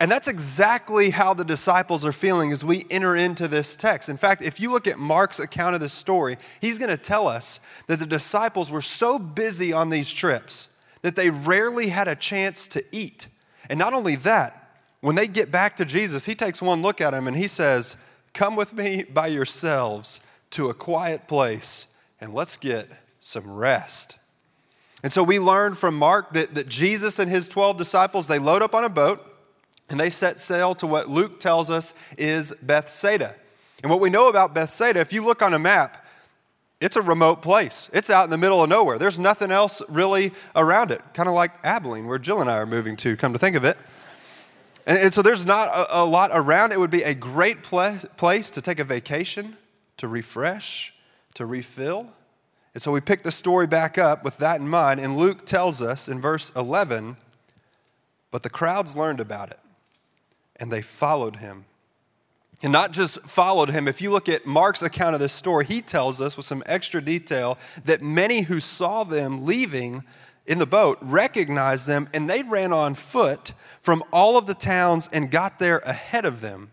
And 0.00 0.10
that's 0.10 0.28
exactly 0.28 1.10
how 1.10 1.34
the 1.34 1.44
disciples 1.44 2.06
are 2.06 2.12
feeling 2.12 2.52
as 2.52 2.64
we 2.64 2.86
enter 2.90 3.14
into 3.14 3.46
this 3.46 3.76
text. 3.76 4.08
In 4.08 4.16
fact, 4.16 4.42
if 4.42 4.58
you 4.58 4.70
look 4.70 4.86
at 4.86 4.98
Mark's 4.98 5.38
account 5.38 5.74
of 5.74 5.80
this 5.80 5.92
story, 5.92 6.38
he's 6.60 6.78
going 6.78 6.90
to 6.90 6.96
tell 6.96 7.28
us 7.28 7.60
that 7.86 7.98
the 7.98 8.06
disciples 8.06 8.70
were 8.70 8.80
so 8.80 9.18
busy 9.18 9.74
on 9.74 9.90
these 9.90 10.10
trips 10.10 10.78
that 11.02 11.16
they 11.16 11.28
rarely 11.28 11.88
had 11.88 12.08
a 12.08 12.14
chance 12.14 12.66
to 12.68 12.84
eat. 12.92 13.28
And 13.68 13.78
not 13.78 13.92
only 13.92 14.16
that, 14.16 14.56
when 15.00 15.16
they 15.16 15.26
get 15.26 15.50
back 15.50 15.76
to 15.76 15.84
Jesus, 15.84 16.26
he 16.26 16.34
takes 16.34 16.62
one 16.62 16.82
look 16.82 17.00
at 17.00 17.14
him 17.14 17.26
and 17.26 17.36
he 17.36 17.46
says, 17.46 17.96
Come 18.32 18.56
with 18.56 18.72
me 18.72 19.04
by 19.04 19.26
yourselves 19.26 20.20
to 20.50 20.68
a 20.68 20.74
quiet 20.74 21.28
place 21.28 21.96
and 22.20 22.34
let's 22.34 22.56
get 22.56 22.88
some 23.20 23.52
rest. 23.52 24.18
And 25.02 25.12
so 25.12 25.22
we 25.22 25.38
learned 25.38 25.78
from 25.78 25.96
Mark 25.96 26.32
that, 26.32 26.54
that 26.54 26.68
Jesus 26.68 27.18
and 27.18 27.30
his 27.30 27.48
12 27.48 27.76
disciples, 27.76 28.28
they 28.28 28.38
load 28.38 28.62
up 28.62 28.74
on 28.74 28.84
a 28.84 28.88
boat 28.88 29.26
and 29.88 29.98
they 29.98 30.10
set 30.10 30.38
sail 30.38 30.74
to 30.76 30.86
what 30.86 31.08
Luke 31.08 31.40
tells 31.40 31.70
us 31.70 31.94
is 32.18 32.52
Bethsaida. 32.62 33.34
And 33.82 33.90
what 33.90 34.00
we 34.00 34.10
know 34.10 34.28
about 34.28 34.54
Bethsaida, 34.54 35.00
if 35.00 35.12
you 35.12 35.24
look 35.24 35.42
on 35.42 35.54
a 35.54 35.58
map, 35.58 36.04
it's 36.80 36.96
a 36.96 37.02
remote 37.02 37.42
place. 37.42 37.90
It's 37.92 38.08
out 38.08 38.24
in 38.24 38.30
the 38.30 38.38
middle 38.38 38.62
of 38.62 38.68
nowhere. 38.68 38.98
There's 38.98 39.18
nothing 39.18 39.50
else 39.50 39.82
really 39.88 40.32
around 40.56 40.90
it, 40.90 41.02
kind 41.12 41.28
of 41.28 41.34
like 41.34 41.52
Abilene, 41.62 42.06
where 42.06 42.18
Jill 42.18 42.40
and 42.40 42.48
I 42.48 42.54
are 42.54 42.66
moving 42.66 42.96
to, 42.98 43.16
come 43.16 43.32
to 43.32 43.38
think 43.38 43.56
of 43.56 43.64
it. 43.64 43.76
And, 44.86 44.98
and 44.98 45.12
so 45.12 45.20
there's 45.20 45.44
not 45.44 45.68
a, 45.68 46.00
a, 46.00 46.04
lot 46.04 46.30
around. 46.32 46.72
It 46.72 46.80
would 46.80 46.90
be 46.90 47.02
a 47.02 47.14
great 47.14 47.62
pl- 47.62 47.98
place 48.16 48.50
to 48.52 48.62
take 48.62 48.78
a 48.78 48.84
vacation, 48.84 49.56
to 50.00 50.08
refresh, 50.08 50.94
to 51.34 51.44
refill. 51.44 52.10
And 52.72 52.82
so 52.82 52.90
we 52.90 53.02
pick 53.02 53.22
the 53.22 53.30
story 53.30 53.66
back 53.66 53.98
up 53.98 54.24
with 54.24 54.38
that 54.38 54.58
in 54.58 54.66
mind. 54.66 54.98
And 54.98 55.18
Luke 55.18 55.44
tells 55.44 55.82
us 55.82 56.08
in 56.08 56.22
verse 56.22 56.50
11, 56.56 57.18
but 58.30 58.42
the 58.42 58.48
crowds 58.48 58.96
learned 58.96 59.20
about 59.20 59.50
it 59.50 59.58
and 60.56 60.72
they 60.72 60.80
followed 60.80 61.36
him. 61.36 61.66
And 62.62 62.72
not 62.72 62.92
just 62.92 63.20
followed 63.22 63.68
him, 63.68 63.86
if 63.86 64.00
you 64.00 64.10
look 64.10 64.28
at 64.28 64.46
Mark's 64.46 64.82
account 64.82 65.14
of 65.14 65.20
this 65.20 65.34
story, 65.34 65.66
he 65.66 65.82
tells 65.82 66.18
us 66.18 66.34
with 66.34 66.46
some 66.46 66.62
extra 66.64 67.02
detail 67.02 67.58
that 67.84 68.00
many 68.00 68.42
who 68.42 68.58
saw 68.58 69.04
them 69.04 69.44
leaving 69.44 70.02
in 70.46 70.58
the 70.58 70.66
boat 70.66 70.96
recognized 71.02 71.86
them 71.86 72.08
and 72.14 72.28
they 72.28 72.42
ran 72.42 72.72
on 72.72 72.94
foot 72.94 73.52
from 73.82 74.02
all 74.12 74.38
of 74.38 74.46
the 74.46 74.54
towns 74.54 75.10
and 75.12 75.30
got 75.30 75.58
there 75.58 75.78
ahead 75.80 76.24
of 76.24 76.40
them. 76.40 76.70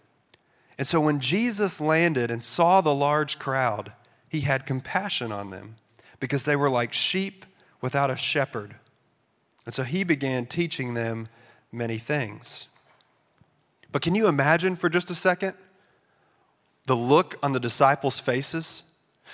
And 0.77 0.85
so 0.85 0.99
when 0.99 1.19
Jesus 1.19 1.81
landed 1.81 2.29
and 2.29 2.43
saw 2.43 2.81
the 2.81 2.93
large 2.93 3.39
crowd, 3.39 3.93
he 4.29 4.41
had 4.41 4.65
compassion 4.65 5.31
on 5.31 5.49
them 5.49 5.75
because 6.19 6.45
they 6.45 6.55
were 6.55 6.69
like 6.69 6.93
sheep 6.93 7.45
without 7.81 8.11
a 8.11 8.17
shepherd. 8.17 8.75
And 9.65 9.73
so 9.73 9.83
he 9.83 10.03
began 10.03 10.45
teaching 10.45 10.93
them 10.93 11.27
many 11.71 11.97
things. 11.97 12.67
But 13.91 14.01
can 14.01 14.15
you 14.15 14.27
imagine 14.27 14.75
for 14.75 14.89
just 14.89 15.09
a 15.09 15.15
second 15.15 15.53
the 16.85 16.95
look 16.95 17.35
on 17.43 17.53
the 17.53 17.59
disciples' 17.59 18.19
faces? 18.19 18.83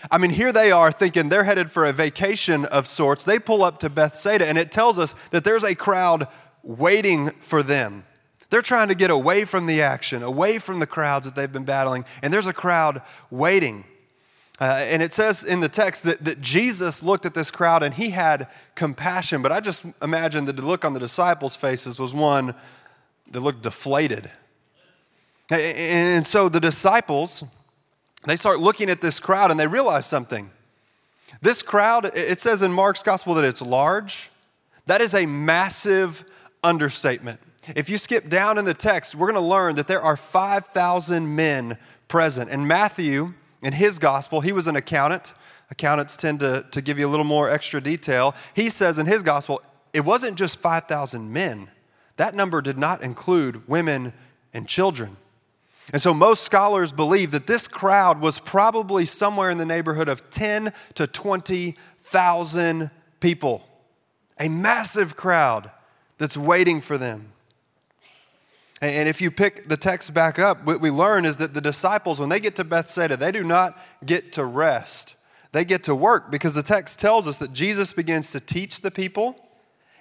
I 0.10 0.18
mean, 0.18 0.32
here 0.32 0.52
they 0.52 0.72
are 0.72 0.92
thinking 0.92 1.30
they're 1.30 1.44
headed 1.44 1.72
for 1.72 1.86
a 1.86 1.94
vacation 1.94 2.66
of 2.66 2.88
sorts. 2.88 3.24
They 3.24 3.40
pull 3.40 3.64
up 3.64 3.80
to 3.80 3.90
Bethsaida, 3.90 4.48
and 4.48 4.58
it 4.58 4.72
tells 4.72 4.98
us 4.98 5.14
that 5.30 5.44
there's 5.44 5.64
a 5.64 5.76
crowd 5.76 6.28
waiting 6.64 7.30
for 7.40 7.62
them. 7.62 8.06
They're 8.54 8.62
trying 8.62 8.90
to 8.90 8.94
get 8.94 9.10
away 9.10 9.46
from 9.46 9.66
the 9.66 9.82
action, 9.82 10.22
away 10.22 10.60
from 10.60 10.80
the 10.80 10.86
crowds 10.86 11.26
that 11.26 11.36
they've 11.36 11.52
been 11.52 11.64
battling, 11.64 12.06
and 12.22 12.32
there's 12.32 12.46
a 12.46 12.54
crowd 12.54 13.02
waiting. 13.32 13.84
Uh, 14.62 14.86
and 14.90 15.02
it 15.02 15.12
says 15.12 15.44
in 15.44 15.60
the 15.60 15.68
text 15.68 16.04
that, 16.04 16.24
that 16.24 16.40
Jesus 16.40 17.02
looked 17.02 17.26
at 17.26 17.34
this 17.34 17.50
crowd 17.50 17.82
and 17.82 17.96
he 17.96 18.12
had 18.12 18.48
compassion, 18.76 19.42
but 19.42 19.52
I 19.52 19.60
just 19.60 19.84
imagine 20.04 20.46
that 20.46 20.56
the 20.56 20.62
look 20.62 20.86
on 20.86 20.94
the 20.94 21.00
disciples' 21.00 21.56
faces 21.56 22.00
was 22.00 22.14
one 22.14 22.54
that 23.32 23.40
looked 23.40 23.64
deflated. 23.64 24.30
And 25.50 26.24
so 26.24 26.48
the 26.48 26.60
disciples, 26.60 27.44
they 28.28 28.36
start 28.36 28.60
looking 28.60 28.88
at 28.88 29.02
this 29.02 29.20
crowd 29.20 29.50
and 29.50 29.60
they 29.60 29.66
realize 29.66 30.06
something. 30.06 30.52
This 31.42 31.64
crowd, 31.64 32.12
it 32.14 32.40
says 32.40 32.62
in 32.62 32.72
Mark's 32.72 33.02
gospel 33.02 33.34
that 33.34 33.46
it's 33.46 33.64
large. 33.64 34.30
That 34.86 35.02
is 35.02 35.16
a 35.16 35.26
massive 35.26 36.24
understatement. 36.64 37.40
If 37.76 37.90
you 37.90 37.98
skip 37.98 38.30
down 38.30 38.58
in 38.58 38.66
the 38.66 38.74
text, 38.74 39.16
we're 39.16 39.32
going 39.32 39.42
to 39.42 39.48
learn 39.48 39.76
that 39.76 39.88
there 39.88 40.02
are 40.02 40.18
5,000 40.18 41.36
men 41.36 41.78
present. 42.08 42.50
And 42.50 42.68
Matthew, 42.68 43.34
in 43.62 43.74
his 43.74 44.00
gospel, 44.00 44.42
he 44.42 44.52
was 44.52 44.68
an 44.68 44.76
accountant. 44.76 45.34
Accountants 45.72 46.18
tend 46.18 46.42
to, 46.42 46.66
to 46.72 46.82
give 46.82 47.00
you 47.00 47.08
a 47.08 47.10
little 47.10 47.26
more 47.26 47.50
extra 47.50 47.82
detail. 47.82 48.36
He 48.54 48.70
says 48.70 49.00
in 49.00 49.06
his 49.06 49.24
gospel, 49.24 49.62
it 49.94 50.04
wasn't 50.04 50.38
just 50.38 50.60
5,000 50.60 51.32
men, 51.32 51.70
that 52.18 52.36
number 52.36 52.62
did 52.62 52.78
not 52.78 53.02
include 53.02 53.68
women 53.68 54.14
and 54.54 54.68
children. 54.68 55.18
And 55.92 56.02
so 56.02 56.14
most 56.14 56.44
scholars 56.44 56.92
believe 56.92 57.32
that 57.32 57.48
this 57.48 57.68
crowd 57.68 58.22
was 58.22 58.40
probably 58.40 59.06
somewhere 59.06 59.50
in 59.50 59.58
the 59.58 59.66
neighborhood 59.66 60.08
of 60.08 60.30
10 60.30 60.72
to 60.96 61.08
20,000 61.08 62.92
people. 63.20 63.68
A 64.40 64.48
massive 64.48 65.16
crowd 65.16 65.72
that's 66.18 66.38
waiting 66.38 66.80
for 66.80 66.98
them. 66.98 67.34
And 68.84 69.08
if 69.08 69.22
you 69.22 69.32
pick 69.32 69.70
the 69.70 69.78
text 69.78 70.14
back 70.14 70.38
up, 70.38 70.66
what 70.66 70.82
we 70.82 70.90
learn 70.90 71.24
is 71.24 71.38
that 71.38 71.54
the 71.54 71.62
disciples, 71.62 72.20
when 72.20 72.28
they 72.28 72.42
get 72.42 72.58
to 72.58 72.66
Bethsaida, 72.66 73.16
they 73.16 73.32
do 73.32 73.42
not 73.42 73.82
get 74.06 74.34
to 74.34 74.44
rest. 74.44 75.16
They 75.54 75.64
get 75.64 75.86
to 75.86 75.96
work 75.96 76.30
because 76.30 76.54
the 76.54 76.64
text 76.64 77.00
tells 77.00 77.26
us 77.26 77.38
that 77.38 77.54
Jesus 77.54 77.94
begins 77.94 78.34
to 78.34 78.42
teach 78.42 78.82
the 78.82 78.92
people 78.92 79.38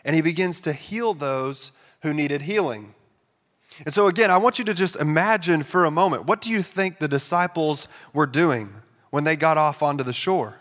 and 0.04 0.16
he 0.16 0.20
begins 0.20 0.60
to 0.62 0.72
heal 0.72 1.14
those 1.14 1.70
who 2.02 2.12
needed 2.12 2.42
healing. 2.42 2.94
And 3.84 3.94
so, 3.94 4.08
again, 4.08 4.32
I 4.32 4.38
want 4.38 4.58
you 4.58 4.64
to 4.64 4.74
just 4.74 4.96
imagine 4.96 5.62
for 5.62 5.84
a 5.84 5.90
moment 5.92 6.26
what 6.26 6.40
do 6.40 6.50
you 6.50 6.60
think 6.60 6.98
the 6.98 7.06
disciples 7.06 7.86
were 8.12 8.26
doing 8.26 8.72
when 9.10 9.22
they 9.22 9.36
got 9.36 9.58
off 9.58 9.80
onto 9.80 10.02
the 10.02 10.12
shore? 10.12 10.58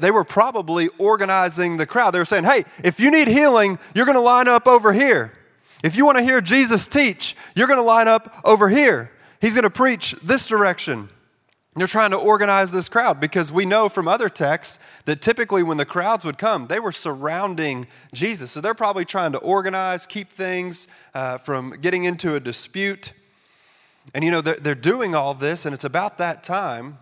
They 0.00 0.10
were 0.10 0.24
probably 0.24 0.88
organizing 0.98 1.76
the 1.76 1.86
crowd. 1.86 2.10
They 2.10 2.18
were 2.18 2.24
saying, 2.24 2.44
hey, 2.44 2.64
if 2.82 2.98
you 2.98 3.12
need 3.12 3.28
healing, 3.28 3.78
you're 3.94 4.06
going 4.06 4.16
to 4.16 4.20
line 4.20 4.48
up 4.48 4.66
over 4.66 4.92
here. 4.92 5.37
If 5.82 5.96
you 5.96 6.04
want 6.04 6.18
to 6.18 6.24
hear 6.24 6.40
Jesus 6.40 6.86
teach, 6.88 7.36
you're 7.54 7.66
going 7.66 7.78
to 7.78 7.84
line 7.84 8.08
up 8.08 8.40
over 8.44 8.68
here. 8.68 9.12
He's 9.40 9.54
going 9.54 9.62
to 9.62 9.70
preach 9.70 10.14
this 10.22 10.46
direction. 10.46 11.08
They're 11.76 11.86
trying 11.86 12.10
to 12.10 12.16
organize 12.16 12.72
this 12.72 12.88
crowd 12.88 13.20
because 13.20 13.52
we 13.52 13.64
know 13.64 13.88
from 13.88 14.08
other 14.08 14.28
texts 14.28 14.80
that 15.04 15.20
typically 15.20 15.62
when 15.62 15.76
the 15.76 15.84
crowds 15.84 16.24
would 16.24 16.36
come, 16.36 16.66
they 16.66 16.80
were 16.80 16.90
surrounding 16.90 17.86
Jesus. 18.12 18.50
So 18.50 18.60
they're 18.60 18.74
probably 18.74 19.04
trying 19.04 19.32
to 19.32 19.38
organize, 19.38 20.04
keep 20.04 20.30
things 20.30 20.88
uh, 21.14 21.38
from 21.38 21.76
getting 21.80 22.02
into 22.04 22.34
a 22.34 22.40
dispute. 22.40 23.12
And 24.12 24.24
you 24.24 24.32
know, 24.32 24.40
they're, 24.40 24.56
they're 24.56 24.74
doing 24.74 25.14
all 25.14 25.34
this, 25.34 25.64
and 25.64 25.74
it's 25.74 25.84
about 25.84 26.18
that 26.18 26.42
time 26.42 26.98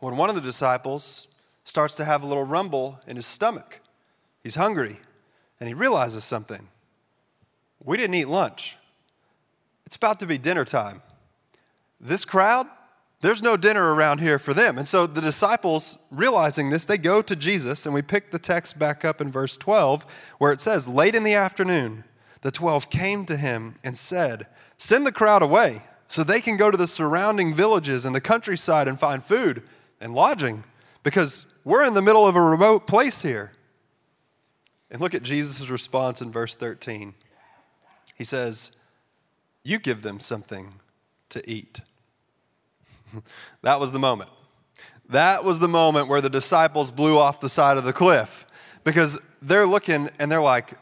when 0.00 0.16
one 0.16 0.30
of 0.30 0.34
the 0.34 0.42
disciples 0.42 1.28
starts 1.64 1.94
to 1.96 2.04
have 2.04 2.22
a 2.22 2.26
little 2.26 2.44
rumble 2.44 3.00
in 3.06 3.16
his 3.16 3.26
stomach. 3.26 3.80
He's 4.42 4.54
hungry, 4.56 4.96
and 5.60 5.68
he 5.68 5.74
realizes 5.74 6.24
something. 6.24 6.68
We 7.86 7.96
didn't 7.96 8.14
eat 8.14 8.28
lunch, 8.28 8.76
it's 9.86 9.96
about 9.96 10.20
to 10.20 10.26
be 10.26 10.36
dinner 10.36 10.64
time. 10.64 11.02
This 11.98 12.24
crowd, 12.26 12.66
there's 13.20 13.42
no 13.42 13.56
dinner 13.56 13.94
around 13.94 14.18
here 14.18 14.38
for 14.38 14.52
them. 14.52 14.76
And 14.76 14.86
so 14.86 15.06
the 15.06 15.22
disciples, 15.22 15.96
realizing 16.10 16.68
this, 16.68 16.84
they 16.84 16.98
go 16.98 17.22
to 17.22 17.34
Jesus, 17.34 17.86
and 17.86 17.94
we 17.94 18.02
pick 18.02 18.30
the 18.30 18.38
text 18.38 18.78
back 18.78 19.04
up 19.04 19.20
in 19.20 19.30
verse 19.30 19.56
12, 19.56 20.04
where 20.38 20.52
it 20.52 20.60
says, 20.60 20.86
Late 20.86 21.14
in 21.14 21.22
the 21.22 21.34
afternoon, 21.34 22.04
the 22.42 22.50
12 22.50 22.90
came 22.90 23.24
to 23.26 23.36
him 23.36 23.76
and 23.82 23.96
said, 23.96 24.46
Send 24.76 25.06
the 25.06 25.12
crowd 25.12 25.42
away 25.42 25.82
so 26.08 26.22
they 26.22 26.40
can 26.40 26.56
go 26.56 26.70
to 26.70 26.76
the 26.76 26.86
surrounding 26.86 27.54
villages 27.54 28.04
and 28.04 28.14
the 28.14 28.20
countryside 28.20 28.88
and 28.88 29.00
find 29.00 29.22
food 29.22 29.62
and 30.00 30.12
lodging, 30.12 30.64
because 31.02 31.46
we're 31.64 31.84
in 31.84 31.94
the 31.94 32.02
middle 32.02 32.26
of 32.26 32.36
a 32.36 32.42
remote 32.42 32.86
place 32.86 33.22
here. 33.22 33.52
And 34.90 35.00
look 35.00 35.14
at 35.14 35.22
Jesus' 35.22 35.70
response 35.70 36.20
in 36.20 36.30
verse 36.30 36.54
13. 36.54 37.14
He 38.16 38.24
says, 38.24 38.72
You 39.62 39.78
give 39.78 40.02
them 40.02 40.20
something 40.20 40.74
to 41.28 41.48
eat. 41.48 41.80
that 43.62 43.78
was 43.78 43.92
the 43.92 43.98
moment. 43.98 44.30
That 45.08 45.44
was 45.44 45.60
the 45.60 45.68
moment 45.68 46.08
where 46.08 46.20
the 46.20 46.30
disciples 46.30 46.90
blew 46.90 47.18
off 47.18 47.40
the 47.40 47.48
side 47.48 47.76
of 47.76 47.84
the 47.84 47.92
cliff 47.92 48.46
because 48.82 49.18
they're 49.40 49.66
looking 49.66 50.08
and 50.18 50.32
they're 50.32 50.42
like, 50.42 50.74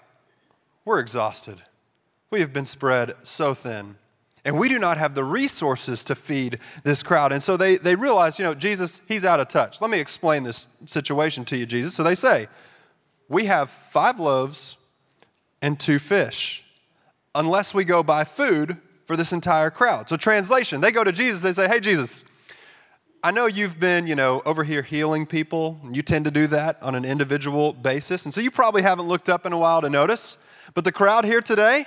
We're 0.85 1.01
exhausted. 1.01 1.61
We 2.31 2.41
have 2.41 2.53
been 2.53 2.67
spread 2.67 3.15
so 3.23 3.55
thin. 3.55 3.97
And 4.45 4.59
we 4.59 4.69
do 4.69 4.79
not 4.79 4.99
have 4.99 5.15
the 5.15 5.25
resources 5.25 6.05
to 6.05 6.15
feed 6.15 6.59
this 6.83 7.03
crowd. 7.03 7.33
And 7.33 7.43
so 7.43 7.57
they, 7.57 7.77
they 7.77 7.95
realize, 7.95 8.39
you 8.39 8.45
know, 8.45 8.55
Jesus, 8.55 9.01
he's 9.09 9.25
out 9.25 9.41
of 9.41 9.49
touch. 9.49 9.81
Let 9.81 9.91
me 9.91 10.01
explain 10.01 10.43
this 10.43 10.69
situation 10.85 11.47
to 11.47 11.57
you, 11.57 11.65
Jesus. 11.65 11.95
So 11.95 12.03
they 12.03 12.15
say, 12.15 12.49
We 13.29 13.47
have 13.47 13.71
five 13.71 14.21
loaves 14.21 14.77
and 15.63 15.81
two 15.81 15.99
fish, 15.99 16.64
unless 17.35 17.75
we 17.75 17.85
go 17.85 18.03
buy 18.03 18.25
food 18.25 18.79
for 19.05 19.17
this 19.17 19.33
entire 19.33 19.71
crowd. 19.71 20.09
So, 20.09 20.17
translation, 20.17 20.81
they 20.81 20.91
go 20.93 21.05
to 21.05 21.13
Jesus, 21.13 21.43
they 21.43 21.53
say, 21.53 21.69
Hey, 21.69 21.81
Jesus, 21.81 22.25
I 23.23 23.31
know 23.31 23.47
you've 23.47 23.81
been, 23.81 24.07
you 24.07 24.15
know, 24.15 24.43
over 24.45 24.65
here 24.65 24.83
healing 24.83 25.25
people. 25.25 25.81
You 25.91 26.03
tend 26.03 26.27
to 26.27 26.31
do 26.31 26.47
that 26.49 26.83
on 26.83 26.95
an 26.95 27.07
individual 27.07 27.73
basis. 27.73 28.27
And 28.27 28.35
so 28.35 28.43
you 28.43 28.51
probably 28.51 28.83
haven't 28.83 29.09
looked 29.09 29.31
up 29.31 29.47
in 29.47 29.55
a 29.55 29.59
while 29.59 29.81
to 29.81 29.89
notice. 29.89 30.37
But 30.75 30.85
the 30.85 30.93
crowd 30.93 31.25
here 31.25 31.41
today, 31.41 31.87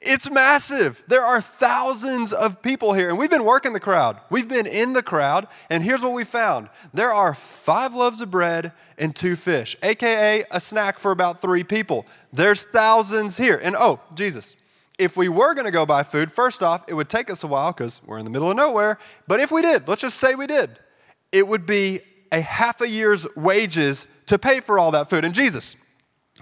It's 0.00 0.30
massive. 0.30 1.02
There 1.08 1.24
are 1.24 1.40
thousands 1.40 2.32
of 2.32 2.62
people 2.62 2.92
here, 2.92 3.08
and 3.08 3.18
we've 3.18 3.30
been 3.30 3.44
working 3.44 3.72
the 3.72 3.80
crowd. 3.80 4.18
We've 4.30 4.48
been 4.48 4.66
in 4.66 4.92
the 4.92 5.02
crowd, 5.02 5.48
and 5.70 5.82
here's 5.82 6.02
what 6.02 6.12
we 6.12 6.24
found 6.24 6.68
there 6.94 7.12
are 7.12 7.34
five 7.34 7.94
loaves 7.94 8.20
of 8.20 8.30
bread 8.30 8.72
and 8.96 9.14
two 9.14 9.34
fish, 9.34 9.76
AKA 9.82 10.44
a 10.50 10.60
snack 10.60 10.98
for 10.98 11.10
about 11.10 11.42
three 11.42 11.64
people. 11.64 12.06
There's 12.32 12.64
thousands 12.64 13.36
here. 13.38 13.60
And 13.62 13.74
oh, 13.76 14.00
Jesus, 14.14 14.56
if 14.98 15.16
we 15.16 15.28
were 15.28 15.54
going 15.54 15.64
to 15.64 15.70
go 15.70 15.86
buy 15.86 16.02
food, 16.02 16.30
first 16.30 16.62
off, 16.62 16.84
it 16.88 16.94
would 16.94 17.08
take 17.08 17.30
us 17.30 17.44
a 17.44 17.46
while 17.46 17.72
because 17.72 18.02
we're 18.04 18.18
in 18.18 18.24
the 18.24 18.30
middle 18.30 18.50
of 18.50 18.56
nowhere. 18.56 18.98
But 19.26 19.40
if 19.40 19.52
we 19.52 19.62
did, 19.62 19.86
let's 19.86 20.02
just 20.02 20.18
say 20.18 20.34
we 20.34 20.46
did, 20.46 20.78
it 21.30 21.46
would 21.46 21.66
be 21.66 22.00
a 22.32 22.40
half 22.40 22.80
a 22.80 22.88
year's 22.88 23.26
wages 23.36 24.06
to 24.26 24.38
pay 24.38 24.60
for 24.60 24.78
all 24.78 24.90
that 24.90 25.08
food. 25.08 25.24
And 25.24 25.34
Jesus, 25.34 25.76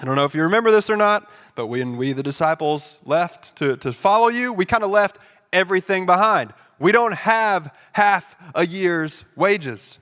I 0.01 0.05
don't 0.05 0.17
know 0.17 0.25
if 0.25 0.35
you 0.35 0.43
remember 0.43 0.71
this 0.71 0.91
or 0.91 0.97
not, 0.97 1.31
but 1.55 1.67
when 1.67 1.97
we, 1.97 2.13
the 2.13 2.23
disciples, 2.23 3.01
left 3.05 3.57
to, 3.57 3.77
to 3.79 3.93
follow 3.93 4.29
you, 4.29 4.53
we 4.53 4.65
kind 4.65 4.83
of 4.83 4.91
left 4.91 5.19
everything 5.53 6.07
behind. 6.07 6.53
We 6.79 6.93
don't 6.93 7.15
have 7.15 7.75
half 7.93 8.37
a 8.55 8.67
year's 8.67 9.25
wages. 9.37 9.99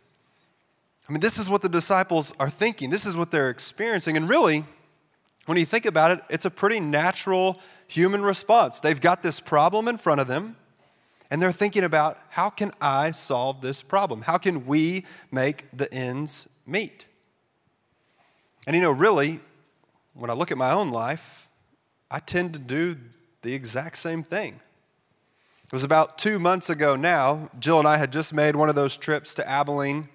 I 1.09 1.13
mean, 1.13 1.21
this 1.21 1.39
is 1.39 1.49
what 1.49 1.63
the 1.63 1.69
disciples 1.69 2.33
are 2.41 2.49
thinking, 2.49 2.91
this 2.91 3.07
is 3.07 3.17
what 3.17 3.31
they're 3.31 3.51
experiencing. 3.51 4.17
And 4.17 4.29
really, 4.29 4.65
when 5.47 5.59
you 5.59 5.67
think 5.67 5.85
about 5.85 6.11
it, 6.11 6.21
it's 6.31 6.45
a 6.45 6.51
pretty 6.51 6.81
natural 6.81 7.61
human 7.87 8.23
response. 8.23 8.81
They've 8.81 9.01
got 9.01 9.23
this 9.23 9.41
problem 9.41 9.89
in 9.89 9.97
front 9.97 10.21
of 10.21 10.27
them, 10.27 10.57
and 11.31 11.41
they're 11.41 11.53
thinking 11.53 11.85
about 11.85 12.19
how 12.31 12.51
can 12.51 12.73
I 12.81 13.11
solve 13.11 13.61
this 13.61 13.83
problem? 13.83 14.23
How 14.23 14.39
can 14.39 14.67
we 14.67 15.07
make 15.31 15.67
the 15.73 15.93
ends 15.93 16.49
meet? 16.67 17.07
And 18.67 18.75
you 18.75 18.83
know, 18.83 18.93
really, 18.93 19.41
when 20.15 20.31
I 20.31 20.35
look 20.35 20.51
at 20.51 20.59
my 20.59 20.71
own 20.71 20.91
life, 20.91 21.49
I 22.11 22.19
tend 22.19 22.53
to 22.55 22.59
do 22.59 22.97
the 23.43 23.55
exact 23.55 23.99
same 23.99 24.23
thing. 24.23 24.61
It 25.65 25.73
was 25.73 25.85
about 25.85 26.19
two 26.19 26.39
months 26.39 26.71
ago 26.71 26.95
now. 26.97 27.51
Jill 27.59 27.79
and 27.79 27.89
I 27.89 27.97
had 27.97 28.13
just 28.13 28.33
made 28.33 28.55
one 28.55 28.69
of 28.69 28.75
those 28.75 28.97
trips 28.97 29.35
to 29.35 29.49
Abilene 29.49 30.09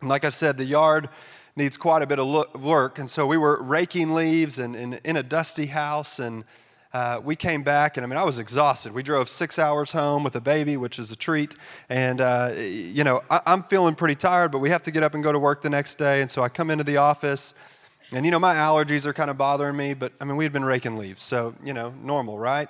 and 0.00 0.10
like 0.10 0.24
I 0.24 0.28
said, 0.28 0.58
the 0.58 0.64
yard 0.64 1.08
needs 1.54 1.76
quite 1.76 2.02
a 2.02 2.06
bit 2.06 2.18
of 2.18 2.62
work. 2.62 2.98
And 2.98 3.10
so 3.10 3.26
we 3.26 3.38
were 3.38 3.62
raking 3.62 4.14
leaves 4.14 4.58
and, 4.58 4.76
and 4.76 5.00
in 5.04 5.16
a 5.16 5.22
dusty 5.22 5.66
house. 5.66 6.18
And 6.18 6.44
uh, 6.92 7.20
we 7.22 7.36
came 7.36 7.62
back, 7.62 7.96
and 7.96 8.04
I 8.04 8.08
mean, 8.08 8.18
I 8.18 8.24
was 8.24 8.38
exhausted. 8.38 8.94
We 8.94 9.02
drove 9.02 9.28
six 9.28 9.58
hours 9.58 9.92
home 9.92 10.24
with 10.24 10.34
a 10.36 10.40
baby, 10.40 10.76
which 10.76 10.98
is 10.98 11.10
a 11.12 11.16
treat. 11.16 11.54
And, 11.88 12.20
uh, 12.20 12.52
you 12.56 13.04
know, 13.04 13.22
I, 13.30 13.40
I'm 13.46 13.62
feeling 13.64 13.94
pretty 13.94 14.14
tired, 14.14 14.52
but 14.52 14.60
we 14.60 14.70
have 14.70 14.82
to 14.84 14.90
get 14.90 15.02
up 15.02 15.14
and 15.14 15.22
go 15.22 15.32
to 15.32 15.38
work 15.38 15.62
the 15.62 15.70
next 15.70 15.96
day. 15.96 16.22
And 16.22 16.30
so 16.30 16.42
I 16.42 16.48
come 16.48 16.70
into 16.70 16.84
the 16.84 16.96
office. 16.96 17.54
And 18.12 18.24
you 18.24 18.30
know, 18.30 18.38
my 18.38 18.54
allergies 18.54 19.04
are 19.04 19.12
kind 19.12 19.30
of 19.30 19.36
bothering 19.36 19.76
me, 19.76 19.92
but 19.92 20.12
I 20.20 20.24
mean, 20.24 20.36
we 20.36 20.44
had 20.44 20.52
been 20.52 20.64
raking 20.64 20.96
leaves, 20.96 21.24
so 21.24 21.54
you 21.64 21.74
know, 21.74 21.92
normal, 22.02 22.38
right? 22.38 22.68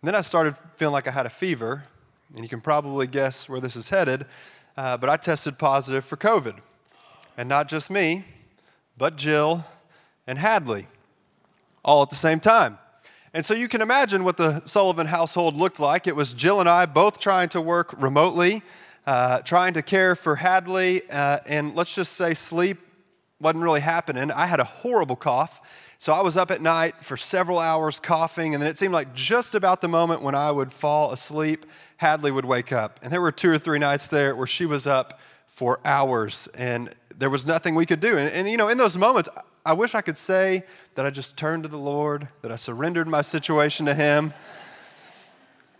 And 0.00 0.08
then 0.08 0.14
I 0.14 0.22
started 0.22 0.56
feeling 0.76 0.94
like 0.94 1.06
I 1.06 1.10
had 1.10 1.26
a 1.26 1.30
fever, 1.30 1.84
and 2.34 2.42
you 2.42 2.48
can 2.48 2.62
probably 2.62 3.06
guess 3.06 3.48
where 3.48 3.60
this 3.60 3.76
is 3.76 3.90
headed 3.90 4.24
uh, 4.78 4.96
but 4.96 5.10
I 5.10 5.16
tested 5.16 5.58
positive 5.58 6.04
for 6.04 6.16
COVID. 6.16 6.54
And 7.36 7.48
not 7.48 7.68
just 7.68 7.90
me, 7.90 8.24
but 8.96 9.16
Jill 9.16 9.64
and 10.24 10.38
Hadley, 10.38 10.86
all 11.84 12.02
at 12.02 12.10
the 12.10 12.16
same 12.16 12.38
time. 12.38 12.78
And 13.38 13.46
so 13.46 13.54
you 13.54 13.68
can 13.68 13.82
imagine 13.82 14.24
what 14.24 14.36
the 14.36 14.62
Sullivan 14.64 15.06
household 15.06 15.54
looked 15.54 15.78
like. 15.78 16.08
It 16.08 16.16
was 16.16 16.32
Jill 16.32 16.58
and 16.58 16.68
I 16.68 16.86
both 16.86 17.20
trying 17.20 17.48
to 17.50 17.60
work 17.60 17.94
remotely, 18.02 18.64
uh, 19.06 19.42
trying 19.42 19.74
to 19.74 19.82
care 19.82 20.16
for 20.16 20.34
Hadley, 20.34 21.08
uh, 21.08 21.38
and 21.46 21.76
let's 21.76 21.94
just 21.94 22.14
say 22.14 22.34
sleep 22.34 22.78
wasn't 23.38 23.62
really 23.62 23.78
happening. 23.78 24.32
I 24.32 24.46
had 24.46 24.58
a 24.58 24.64
horrible 24.64 25.14
cough. 25.14 25.60
So 25.98 26.12
I 26.12 26.20
was 26.20 26.36
up 26.36 26.50
at 26.50 26.60
night 26.60 26.96
for 27.04 27.16
several 27.16 27.60
hours 27.60 28.00
coughing, 28.00 28.54
and 28.54 28.60
then 28.60 28.68
it 28.68 28.76
seemed 28.76 28.92
like 28.92 29.14
just 29.14 29.54
about 29.54 29.82
the 29.82 29.88
moment 29.88 30.20
when 30.20 30.34
I 30.34 30.50
would 30.50 30.72
fall 30.72 31.12
asleep, 31.12 31.64
Hadley 31.98 32.32
would 32.32 32.44
wake 32.44 32.72
up. 32.72 32.98
And 33.04 33.12
there 33.12 33.20
were 33.20 33.30
two 33.30 33.52
or 33.52 33.58
three 33.58 33.78
nights 33.78 34.08
there 34.08 34.34
where 34.34 34.48
she 34.48 34.66
was 34.66 34.88
up 34.88 35.20
for 35.46 35.78
hours 35.84 36.48
and 36.56 36.92
there 37.16 37.30
was 37.30 37.46
nothing 37.46 37.74
we 37.74 37.86
could 37.86 38.00
do. 38.00 38.16
And, 38.16 38.32
and, 38.32 38.48
you 38.48 38.56
know, 38.56 38.68
in 38.68 38.78
those 38.78 38.96
moments, 38.96 39.28
I 39.68 39.74
wish 39.74 39.94
I 39.94 40.00
could 40.00 40.16
say 40.16 40.64
that 40.94 41.04
I 41.04 41.10
just 41.10 41.36
turned 41.36 41.64
to 41.64 41.68
the 41.68 41.76
Lord, 41.76 42.28
that 42.40 42.50
I 42.50 42.56
surrendered 42.56 43.06
my 43.06 43.20
situation 43.20 43.84
to 43.84 43.92
Him. 43.92 44.32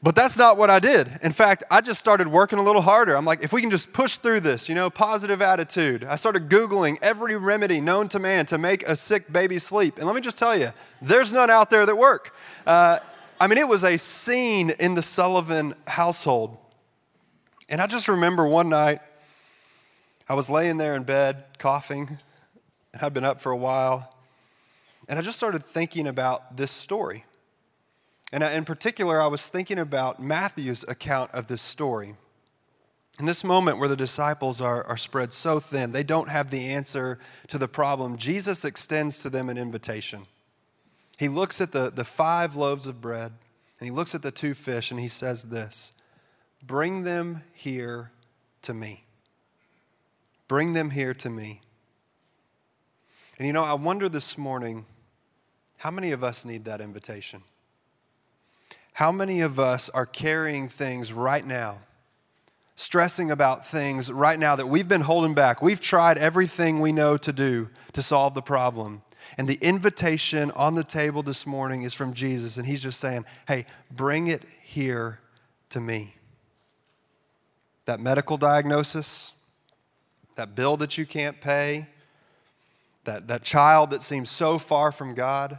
But 0.02 0.14
that's 0.14 0.36
not 0.36 0.58
what 0.58 0.68
I 0.68 0.78
did. 0.78 1.08
In 1.22 1.32
fact, 1.32 1.64
I 1.70 1.80
just 1.80 1.98
started 1.98 2.28
working 2.28 2.58
a 2.58 2.62
little 2.62 2.82
harder. 2.82 3.16
I'm 3.16 3.24
like, 3.24 3.42
if 3.42 3.50
we 3.50 3.62
can 3.62 3.70
just 3.70 3.94
push 3.94 4.18
through 4.18 4.40
this, 4.40 4.68
you 4.68 4.74
know, 4.74 4.90
positive 4.90 5.40
attitude. 5.40 6.04
I 6.04 6.16
started 6.16 6.50
Googling 6.50 6.98
every 7.00 7.34
remedy 7.38 7.80
known 7.80 8.08
to 8.08 8.18
man 8.18 8.44
to 8.46 8.58
make 8.58 8.82
a 8.82 8.94
sick 8.94 9.32
baby 9.32 9.58
sleep. 9.58 9.96
And 9.96 10.04
let 10.04 10.14
me 10.14 10.20
just 10.20 10.36
tell 10.36 10.54
you, 10.54 10.68
there's 11.00 11.32
none 11.32 11.48
out 11.48 11.70
there 11.70 11.86
that 11.86 11.96
work. 11.96 12.36
Uh, 12.66 12.98
I 13.40 13.46
mean, 13.46 13.56
it 13.56 13.68
was 13.68 13.84
a 13.84 13.96
scene 13.96 14.68
in 14.68 14.96
the 14.96 15.02
Sullivan 15.02 15.72
household. 15.86 16.58
And 17.70 17.80
I 17.80 17.86
just 17.86 18.06
remember 18.06 18.46
one 18.46 18.68
night, 18.68 19.00
I 20.28 20.34
was 20.34 20.50
laying 20.50 20.76
there 20.76 20.94
in 20.94 21.04
bed, 21.04 21.42
coughing, 21.56 22.18
and 22.98 23.06
I'd 23.06 23.14
been 23.14 23.24
up 23.24 23.40
for 23.40 23.52
a 23.52 23.56
while. 23.56 24.12
And 25.08 25.18
I 25.18 25.22
just 25.22 25.36
started 25.36 25.64
thinking 25.64 26.06
about 26.06 26.56
this 26.56 26.70
story. 26.70 27.24
And 28.32 28.42
in 28.42 28.64
particular, 28.64 29.20
I 29.20 29.28
was 29.28 29.48
thinking 29.48 29.78
about 29.78 30.20
Matthew's 30.20 30.84
account 30.88 31.30
of 31.32 31.46
this 31.46 31.62
story. 31.62 32.16
In 33.18 33.26
this 33.26 33.42
moment 33.42 33.78
where 33.78 33.88
the 33.88 33.96
disciples 33.96 34.60
are, 34.60 34.84
are 34.84 34.96
spread 34.96 35.32
so 35.32 35.60
thin, 35.60 35.92
they 35.92 36.02
don't 36.02 36.28
have 36.28 36.50
the 36.50 36.66
answer 36.66 37.18
to 37.48 37.58
the 37.58 37.68
problem, 37.68 38.16
Jesus 38.16 38.64
extends 38.64 39.22
to 39.22 39.30
them 39.30 39.48
an 39.48 39.56
invitation. 39.56 40.26
He 41.18 41.28
looks 41.28 41.60
at 41.60 41.72
the, 41.72 41.90
the 41.90 42.04
five 42.04 42.54
loaves 42.54 42.86
of 42.86 43.00
bread 43.00 43.32
and 43.80 43.88
he 43.88 43.90
looks 43.90 44.14
at 44.14 44.22
the 44.22 44.30
two 44.30 44.54
fish 44.54 44.90
and 44.90 45.00
he 45.00 45.08
says 45.08 45.44
this 45.44 45.92
Bring 46.62 47.02
them 47.02 47.42
here 47.54 48.10
to 48.62 48.74
me. 48.74 49.04
Bring 50.48 50.74
them 50.74 50.90
here 50.90 51.14
to 51.14 51.30
me. 51.30 51.62
And 53.38 53.46
you 53.46 53.52
know, 53.52 53.62
I 53.62 53.74
wonder 53.74 54.08
this 54.08 54.36
morning 54.36 54.84
how 55.78 55.92
many 55.92 56.10
of 56.10 56.24
us 56.24 56.44
need 56.44 56.64
that 56.64 56.80
invitation? 56.80 57.42
How 58.94 59.12
many 59.12 59.40
of 59.40 59.60
us 59.60 59.88
are 59.90 60.06
carrying 60.06 60.68
things 60.68 61.12
right 61.12 61.46
now, 61.46 61.78
stressing 62.74 63.30
about 63.30 63.64
things 63.64 64.10
right 64.10 64.40
now 64.40 64.56
that 64.56 64.66
we've 64.66 64.88
been 64.88 65.02
holding 65.02 65.34
back? 65.34 65.62
We've 65.62 65.80
tried 65.80 66.18
everything 66.18 66.80
we 66.80 66.90
know 66.90 67.16
to 67.16 67.32
do 67.32 67.70
to 67.92 68.02
solve 68.02 68.34
the 68.34 68.42
problem. 68.42 69.02
And 69.36 69.46
the 69.46 69.58
invitation 69.62 70.50
on 70.56 70.74
the 70.74 70.82
table 70.82 71.22
this 71.22 71.46
morning 71.46 71.82
is 71.82 71.94
from 71.94 72.14
Jesus, 72.14 72.56
and 72.56 72.66
he's 72.66 72.82
just 72.82 72.98
saying, 72.98 73.24
hey, 73.46 73.66
bring 73.88 74.26
it 74.26 74.42
here 74.64 75.20
to 75.68 75.80
me. 75.80 76.16
That 77.84 78.00
medical 78.00 78.36
diagnosis, 78.36 79.32
that 80.34 80.56
bill 80.56 80.76
that 80.78 80.98
you 80.98 81.06
can't 81.06 81.40
pay, 81.40 81.86
that, 83.08 83.26
that 83.28 83.42
child 83.42 83.90
that 83.90 84.02
seems 84.02 84.30
so 84.30 84.58
far 84.58 84.92
from 84.92 85.14
God, 85.14 85.58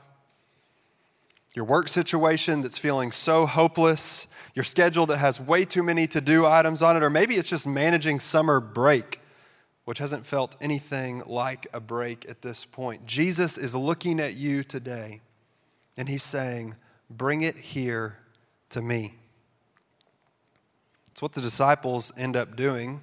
your 1.56 1.66
work 1.66 1.88
situation 1.88 2.62
that's 2.62 2.78
feeling 2.78 3.12
so 3.12 3.46
hopeless, 3.46 4.28
your 4.56 4.64
schedule 4.64 5.06
that 5.08 5.18
has 5.18 5.42
way 5.42 5.66
too 5.66 5.84
many 5.84 6.08
to 6.08 6.22
do 6.22 6.46
items 6.46 6.82
on 6.82 6.96
it, 6.96 7.04
or 7.04 7.10
maybe 7.10 7.36
it's 7.36 7.50
just 7.50 7.68
managing 7.68 8.20
summer 8.20 8.60
break 8.60 9.20
which 9.90 9.98
hasn't 9.98 10.24
felt 10.24 10.56
anything 10.62 11.24
like 11.26 11.66
a 11.74 11.80
break 11.80 12.30
at 12.30 12.44
this 12.44 12.64
point. 12.64 13.08
Jesus 13.08 13.58
is 13.58 13.74
looking 13.74 14.20
at 14.20 14.36
you 14.36 14.64
today 14.64 15.20
and 15.98 16.08
he's 16.08 16.22
saying, 16.22 16.76
Bring 17.10 17.42
it 17.42 17.56
here 17.56 18.18
to 18.70 18.84
me. 18.84 19.16
It's 21.08 21.24
what 21.24 21.34
the 21.34 21.42
disciples 21.42 22.14
end 22.16 22.38
up 22.38 22.56
doing. 22.56 23.02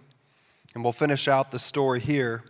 And 0.76 0.84
we'll 0.84 0.92
finish 0.92 1.26
out 1.26 1.50
the 1.50 1.58
story 1.58 1.98
here, 1.98 2.44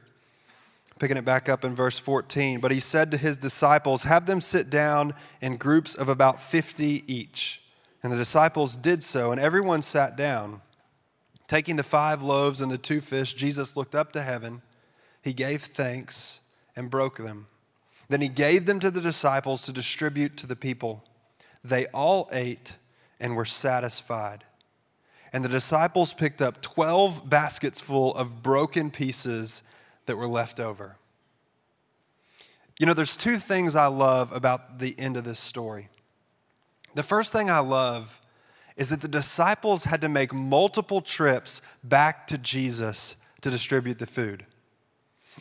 picking 0.99 1.17
it 1.17 1.25
back 1.25 1.49
up 1.49 1.65
in 1.65 1.75
verse 1.75 1.99
14. 1.99 2.61
But 2.61 2.73
he 2.73 2.81
said 2.81 3.11
to 3.11 3.17
his 3.17 3.37
disciples, 3.37 4.05
Have 4.05 4.27
them 4.27 4.41
sit 4.41 4.71
down 4.71 5.15
in 5.41 5.57
groups 5.57 5.95
of 5.95 6.09
about 6.09 6.43
50 6.43 7.05
each. 7.07 7.63
And 8.03 8.13
the 8.13 8.17
disciples 8.17 8.77
did 8.77 9.03
so, 9.03 9.33
and 9.33 9.41
everyone 9.41 9.83
sat 9.83 10.17
down. 10.17 10.63
Taking 11.49 11.77
the 11.77 11.83
five 11.83 12.23
loaves 12.23 12.61
and 12.61 12.71
the 12.71 12.79
two 12.79 13.01
fish, 13.01 13.35
Jesus 13.35 13.77
looked 13.77 13.95
up 13.95 14.13
to 14.13 14.23
heaven. 14.23 14.63
He 15.23 15.33
gave 15.33 15.63
thanks 15.63 16.41
and 16.75 16.91
broke 16.91 17.19
them. 17.19 17.47
Then 18.09 18.21
he 18.21 18.29
gave 18.29 18.67
them 18.67 18.81
to 18.81 18.91
the 18.91 19.01
disciples 19.01 19.63
to 19.63 19.73
distribute 19.73 20.37
to 20.39 20.47
the 20.47 20.57
people. 20.57 21.05
They 21.65 21.87
all 21.87 22.29
ate 22.33 22.75
and 23.19 23.35
were 23.35 23.45
satisfied. 23.45 24.45
And 25.33 25.45
the 25.45 25.49
disciples 25.49 26.13
picked 26.13 26.41
up 26.41 26.63
12 26.63 27.29
baskets 27.29 27.81
full 27.81 28.15
of 28.15 28.43
broken 28.43 28.91
pieces 28.91 29.63
that 30.07 30.17
were 30.17 30.27
left 30.27 30.61
over. 30.61 30.97
You 32.79 32.87
know, 32.87 32.95
there's 32.95 33.17
two 33.17 33.37
things 33.37 33.75
I 33.75 33.87
love 33.87 34.35
about 34.35 34.79
the 34.79 34.95
end 34.99 35.17
of 35.17 35.25
this 35.25 35.39
story. 35.39 35.89
The 36.95 37.03
first 37.03 37.33
thing 37.33 37.51
I 37.51 37.61
love 37.61 38.21
is 38.77 38.91
that 38.91 39.01
the 39.01 39.09
disciples 39.09 39.85
had 39.85 40.01
to 40.03 40.09
make 40.09 40.33
multiple 40.35 41.01
trips 41.01 41.63
back 41.83 42.27
to 42.27 42.39
Jesus 42.39 43.17
to 43.41 43.51
distribute 43.51 43.99
the 43.99 44.07
food. 44.07 44.45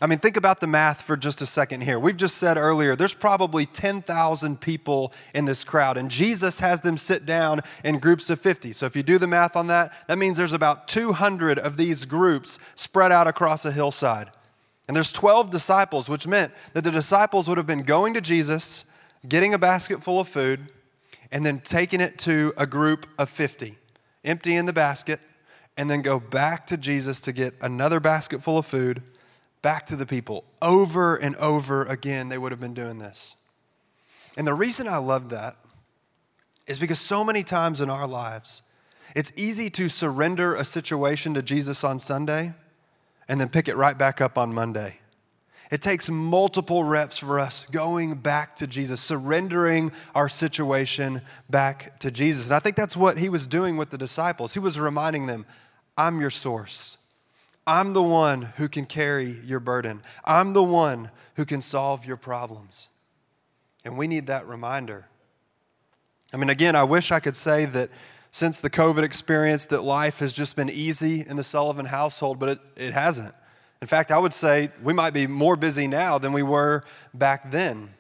I 0.02 0.08
mean, 0.08 0.20
think 0.20 0.36
about 0.36 0.60
the 0.60 0.68
math 0.68 1.02
for 1.02 1.16
just 1.16 1.42
a 1.42 1.46
second 1.46 1.82
here. 1.82 1.98
We've 1.98 2.18
just 2.18 2.38
said 2.38 2.58
earlier, 2.58 2.98
there's 2.98 3.14
probably 3.14 3.66
10,000 3.66 4.60
people 4.60 5.14
in 5.34 5.46
this 5.46 5.64
crowd, 5.64 5.96
and 5.98 6.12
Jesus 6.12 6.60
has 6.60 6.82
them 6.82 6.98
sit 6.98 7.26
down 7.26 7.62
in 7.84 8.00
groups 8.00 8.30
of 8.30 8.42
50. 8.42 8.74
So 8.74 8.86
if 8.86 8.96
you 8.96 9.04
do 9.04 9.18
the 9.18 9.28
math 9.28 9.56
on 9.56 9.68
that, 9.68 9.94
that 10.08 10.18
means 10.18 10.38
there's 10.38 10.52
about 10.52 10.90
200 10.90 11.58
of 11.58 11.78
these 11.78 12.04
groups 12.04 12.60
spread 12.76 13.14
out 13.14 13.28
across 13.28 13.64
a 13.64 13.72
hillside. 13.72 14.32
And 14.88 14.96
there's 14.96 15.12
12 15.12 15.50
disciples, 15.50 16.10
which 16.10 16.28
meant 16.28 16.52
that 16.74 16.84
the 16.84 16.92
disciples 16.92 17.48
would 17.48 17.58
have 17.58 17.68
been 17.68 17.84
going 17.84 18.14
to 18.14 18.22
Jesus, 18.22 18.86
getting 19.28 19.54
a 19.54 19.60
basket 19.60 20.04
full 20.04 20.20
of 20.20 20.28
food, 20.28 20.72
and 21.32 21.46
then 21.46 21.60
taking 21.60 22.02
it 22.02 22.20
to 22.20 22.54
a 22.58 22.68
group 22.68 23.08
of 23.18 23.30
50, 23.30 23.78
emptying 24.24 24.66
the 24.66 24.74
basket, 24.74 25.20
and 25.78 25.90
then 25.90 26.02
go 26.02 26.20
back 26.20 26.68
to 26.68 26.78
Jesus 26.78 27.20
to 27.22 27.32
get 27.32 27.56
another 27.62 28.00
basket 28.00 28.44
full 28.44 28.58
of 28.58 28.66
food 28.66 29.02
back 29.62 29.86
to 29.88 29.96
the 29.96 30.06
people. 30.06 30.46
Over 30.62 31.16
and 31.16 31.36
over 31.38 31.84
again, 31.84 32.30
they 32.30 32.38
would 32.38 32.52
have 32.52 32.62
been 32.62 32.76
doing 32.76 33.00
this. 33.00 33.36
And 34.38 34.46
the 34.46 34.54
reason 34.54 34.88
I 34.88 34.98
love 34.98 35.30
that 35.30 35.58
is 36.68 36.78
because 36.78 37.00
so 37.00 37.24
many 37.24 37.44
times 37.44 37.82
in 37.82 37.90
our 37.90 38.08
lives, 38.08 38.62
it's 39.16 39.32
easy 39.36 39.70
to 39.72 39.90
surrender 39.90 40.54
a 40.54 40.64
situation 40.64 41.34
to 41.34 41.42
Jesus 41.42 41.84
on 41.84 42.00
Sunday 42.00 42.54
and 43.28 43.40
then 43.40 43.50
pick 43.50 43.68
it 43.68 43.76
right 43.76 43.98
back 43.98 44.22
up 44.22 44.38
on 44.38 44.54
Monday. 44.54 45.00
It 45.72 45.82
takes 45.82 46.10
multiple 46.10 46.84
reps 46.84 47.18
for 47.18 47.40
us 47.40 47.66
going 47.66 48.16
back 48.16 48.56
to 48.58 48.68
Jesus, 48.68 49.02
surrendering 49.02 49.92
our 50.14 50.30
situation 50.30 51.22
back 51.50 52.00
to 52.00 52.12
Jesus. 52.12 52.48
And 52.48 52.56
I 52.56 52.60
think 52.60 52.76
that's 52.76 52.96
what 52.96 53.18
he 53.18 53.30
was 53.30 53.48
doing 53.48 53.76
with 53.76 53.90
the 53.90 53.98
disciples. 53.98 54.54
He 54.54 54.60
was 54.60 54.80
reminding 54.80 55.26
them, 55.26 55.46
I'm 55.98 56.22
your 56.22 56.30
source. 56.30 56.98
I'm 57.66 57.94
the 57.94 58.04
one 58.04 58.44
who 58.58 58.70
can 58.70 58.86
carry 58.86 59.38
your 59.44 59.60
burden. 59.60 60.04
I'm 60.24 60.54
the 60.54 60.64
one 60.64 61.10
who 61.36 61.46
can 61.46 61.62
solve 61.62 62.06
your 62.06 62.18
problems. 62.18 62.90
And 63.84 63.98
we 63.98 64.08
need 64.08 64.28
that 64.28 64.48
reminder. 64.48 65.08
I 66.32 66.38
mean, 66.38 66.50
again, 66.50 66.76
I 66.76 66.84
wish 66.84 67.12
I 67.12 67.20
could 67.20 67.36
say 67.36 67.66
that 67.66 67.90
since 68.36 68.60
the 68.60 68.70
COVID 68.70 69.04
experience 69.04 69.68
that 69.68 69.82
life 69.82 70.20
has 70.20 70.34
just 70.34 70.58
been 70.58 70.70
easy 70.70 71.26
in 71.26 71.38
the 71.38 71.44
Sullivan 71.44 71.86
household, 71.86 72.38
but 72.38 72.50
it, 72.50 72.60
it 72.76 72.94
hasn't. 72.94 73.34
In 73.82 73.88
fact, 73.88 74.12
I 74.12 74.20
would 74.20 74.34
say 74.34 74.72
we 74.84 74.92
might 74.92 75.14
be 75.14 75.26
more 75.26 75.56
busy 75.56 75.88
now 75.88 76.18
than 76.18 76.34
we 76.34 76.44
were 76.44 76.84
back 77.14 77.50
then. 77.50 77.92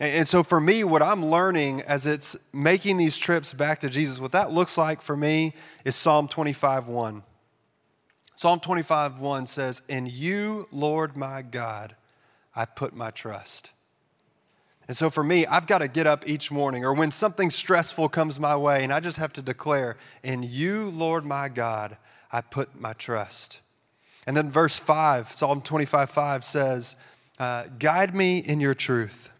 And, 0.00 0.12
and 0.12 0.28
so 0.28 0.42
for 0.42 0.60
me, 0.60 0.82
what 0.82 1.02
I'm 1.02 1.26
learning 1.26 1.82
as 1.82 2.04
it's 2.04 2.36
making 2.52 2.96
these 2.96 3.16
trips 3.16 3.54
back 3.54 3.78
to 3.80 3.88
Jesus, 3.88 4.18
what 4.18 4.32
that 4.32 4.50
looks 4.50 4.76
like 4.76 5.00
for 5.00 5.16
me 5.16 5.54
is 5.84 5.94
Psalm 5.94 6.26
25 6.26 6.88
1. 6.88 7.22
Psalm 8.34 8.58
25, 8.58 9.20
1 9.20 9.46
says, 9.46 9.82
In 9.88 10.06
you, 10.06 10.66
Lord 10.72 11.16
my 11.16 11.42
God, 11.42 11.94
I 12.56 12.64
put 12.64 12.92
my 12.92 13.12
trust. 13.12 13.70
And 14.86 14.96
so 14.96 15.08
for 15.10 15.24
me, 15.24 15.46
I've 15.46 15.66
got 15.66 15.78
to 15.78 15.88
get 15.88 16.06
up 16.06 16.28
each 16.28 16.50
morning, 16.50 16.84
or 16.84 16.92
when 16.92 17.10
something 17.10 17.50
stressful 17.50 18.10
comes 18.10 18.38
my 18.38 18.56
way, 18.56 18.84
and 18.84 18.92
I 18.92 19.00
just 19.00 19.18
have 19.18 19.32
to 19.34 19.42
declare, 19.42 19.96
In 20.22 20.42
you, 20.42 20.90
Lord 20.90 21.24
my 21.24 21.48
God, 21.48 21.96
I 22.30 22.42
put 22.42 22.78
my 22.78 22.92
trust. 22.92 23.60
And 24.26 24.36
then 24.36 24.50
verse 24.50 24.76
5, 24.76 25.32
Psalm 25.32 25.60
25, 25.60 26.10
5 26.10 26.44
says, 26.44 26.96
uh, 27.38 27.64
Guide 27.78 28.14
me 28.14 28.38
in 28.38 28.60
your 28.60 28.74
truth. 28.74 29.30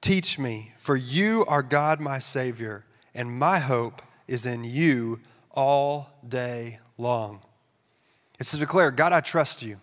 Teach 0.00 0.38
me, 0.38 0.72
for 0.78 0.96
you 0.96 1.44
are 1.46 1.62
God 1.62 2.00
my 2.00 2.18
Savior, 2.18 2.84
and 3.14 3.38
my 3.38 3.58
hope 3.58 4.00
is 4.26 4.46
in 4.46 4.64
you 4.64 5.20
all 5.50 6.10
day 6.26 6.78
long. 6.96 7.40
It's 8.38 8.52
to 8.52 8.56
declare, 8.56 8.90
God, 8.90 9.12
I 9.12 9.20
trust 9.20 9.62
you. 9.62 9.78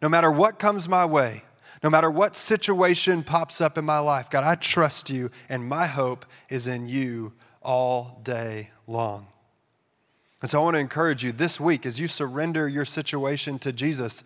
No 0.00 0.08
matter 0.08 0.30
what 0.30 0.58
comes 0.58 0.88
my 0.88 1.04
way, 1.04 1.42
no 1.86 1.90
matter 1.90 2.10
what 2.10 2.34
situation 2.34 3.22
pops 3.22 3.60
up 3.60 3.78
in 3.78 3.84
my 3.84 4.00
life, 4.00 4.28
God, 4.28 4.42
I 4.42 4.56
trust 4.56 5.08
you, 5.08 5.30
and 5.48 5.68
my 5.68 5.86
hope 5.86 6.26
is 6.48 6.66
in 6.66 6.88
you 6.88 7.32
all 7.62 8.20
day 8.24 8.70
long. 8.88 9.28
And 10.42 10.50
so 10.50 10.60
I 10.60 10.64
want 10.64 10.74
to 10.74 10.80
encourage 10.80 11.22
you 11.22 11.30
this 11.30 11.60
week 11.60 11.86
as 11.86 12.00
you 12.00 12.08
surrender 12.08 12.66
your 12.66 12.84
situation 12.84 13.60
to 13.60 13.72
Jesus, 13.72 14.24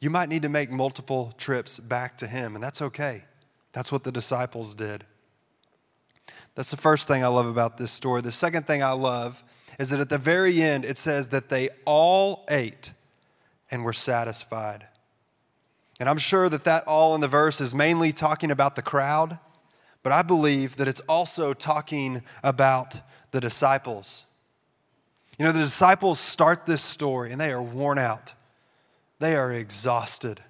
you 0.00 0.08
might 0.08 0.30
need 0.30 0.40
to 0.40 0.48
make 0.48 0.70
multiple 0.70 1.34
trips 1.36 1.78
back 1.78 2.16
to 2.16 2.26
Him, 2.26 2.54
and 2.54 2.64
that's 2.64 2.80
okay. 2.80 3.24
That's 3.74 3.92
what 3.92 4.04
the 4.04 4.12
disciples 4.12 4.74
did. 4.74 5.04
That's 6.54 6.70
the 6.70 6.78
first 6.78 7.08
thing 7.08 7.22
I 7.22 7.26
love 7.26 7.44
about 7.44 7.76
this 7.76 7.92
story. 7.92 8.22
The 8.22 8.32
second 8.32 8.66
thing 8.66 8.82
I 8.82 8.92
love 8.92 9.44
is 9.78 9.90
that 9.90 10.00
at 10.00 10.08
the 10.08 10.16
very 10.16 10.62
end, 10.62 10.86
it 10.86 10.96
says 10.96 11.28
that 11.28 11.50
they 11.50 11.68
all 11.84 12.46
ate 12.48 12.94
and 13.70 13.84
were 13.84 13.92
satisfied. 13.92 14.88
And 16.00 16.08
I'm 16.08 16.18
sure 16.18 16.48
that 16.48 16.64
that 16.64 16.86
all 16.86 17.14
in 17.14 17.20
the 17.20 17.28
verse 17.28 17.60
is 17.60 17.74
mainly 17.74 18.12
talking 18.12 18.50
about 18.50 18.76
the 18.76 18.82
crowd, 18.82 19.38
but 20.02 20.12
I 20.12 20.22
believe 20.22 20.76
that 20.76 20.88
it's 20.88 21.00
also 21.08 21.54
talking 21.54 22.22
about 22.42 23.00
the 23.30 23.40
disciples. 23.40 24.24
You 25.38 25.46
know, 25.46 25.52
the 25.52 25.60
disciples 25.60 26.18
start 26.18 26.66
this 26.66 26.82
story 26.82 27.32
and 27.32 27.40
they 27.40 27.52
are 27.52 27.62
worn 27.62 27.98
out, 27.98 28.34
they 29.18 29.36
are 29.36 29.52
exhausted, 29.52 30.40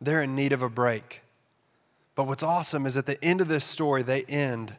they're 0.00 0.22
in 0.22 0.34
need 0.34 0.52
of 0.52 0.62
a 0.62 0.68
break. 0.68 1.22
But 2.14 2.26
what's 2.26 2.42
awesome 2.42 2.84
is 2.84 2.96
at 2.96 3.06
the 3.06 3.22
end 3.24 3.40
of 3.40 3.48
this 3.48 3.64
story, 3.64 4.02
they 4.02 4.24
end 4.24 4.76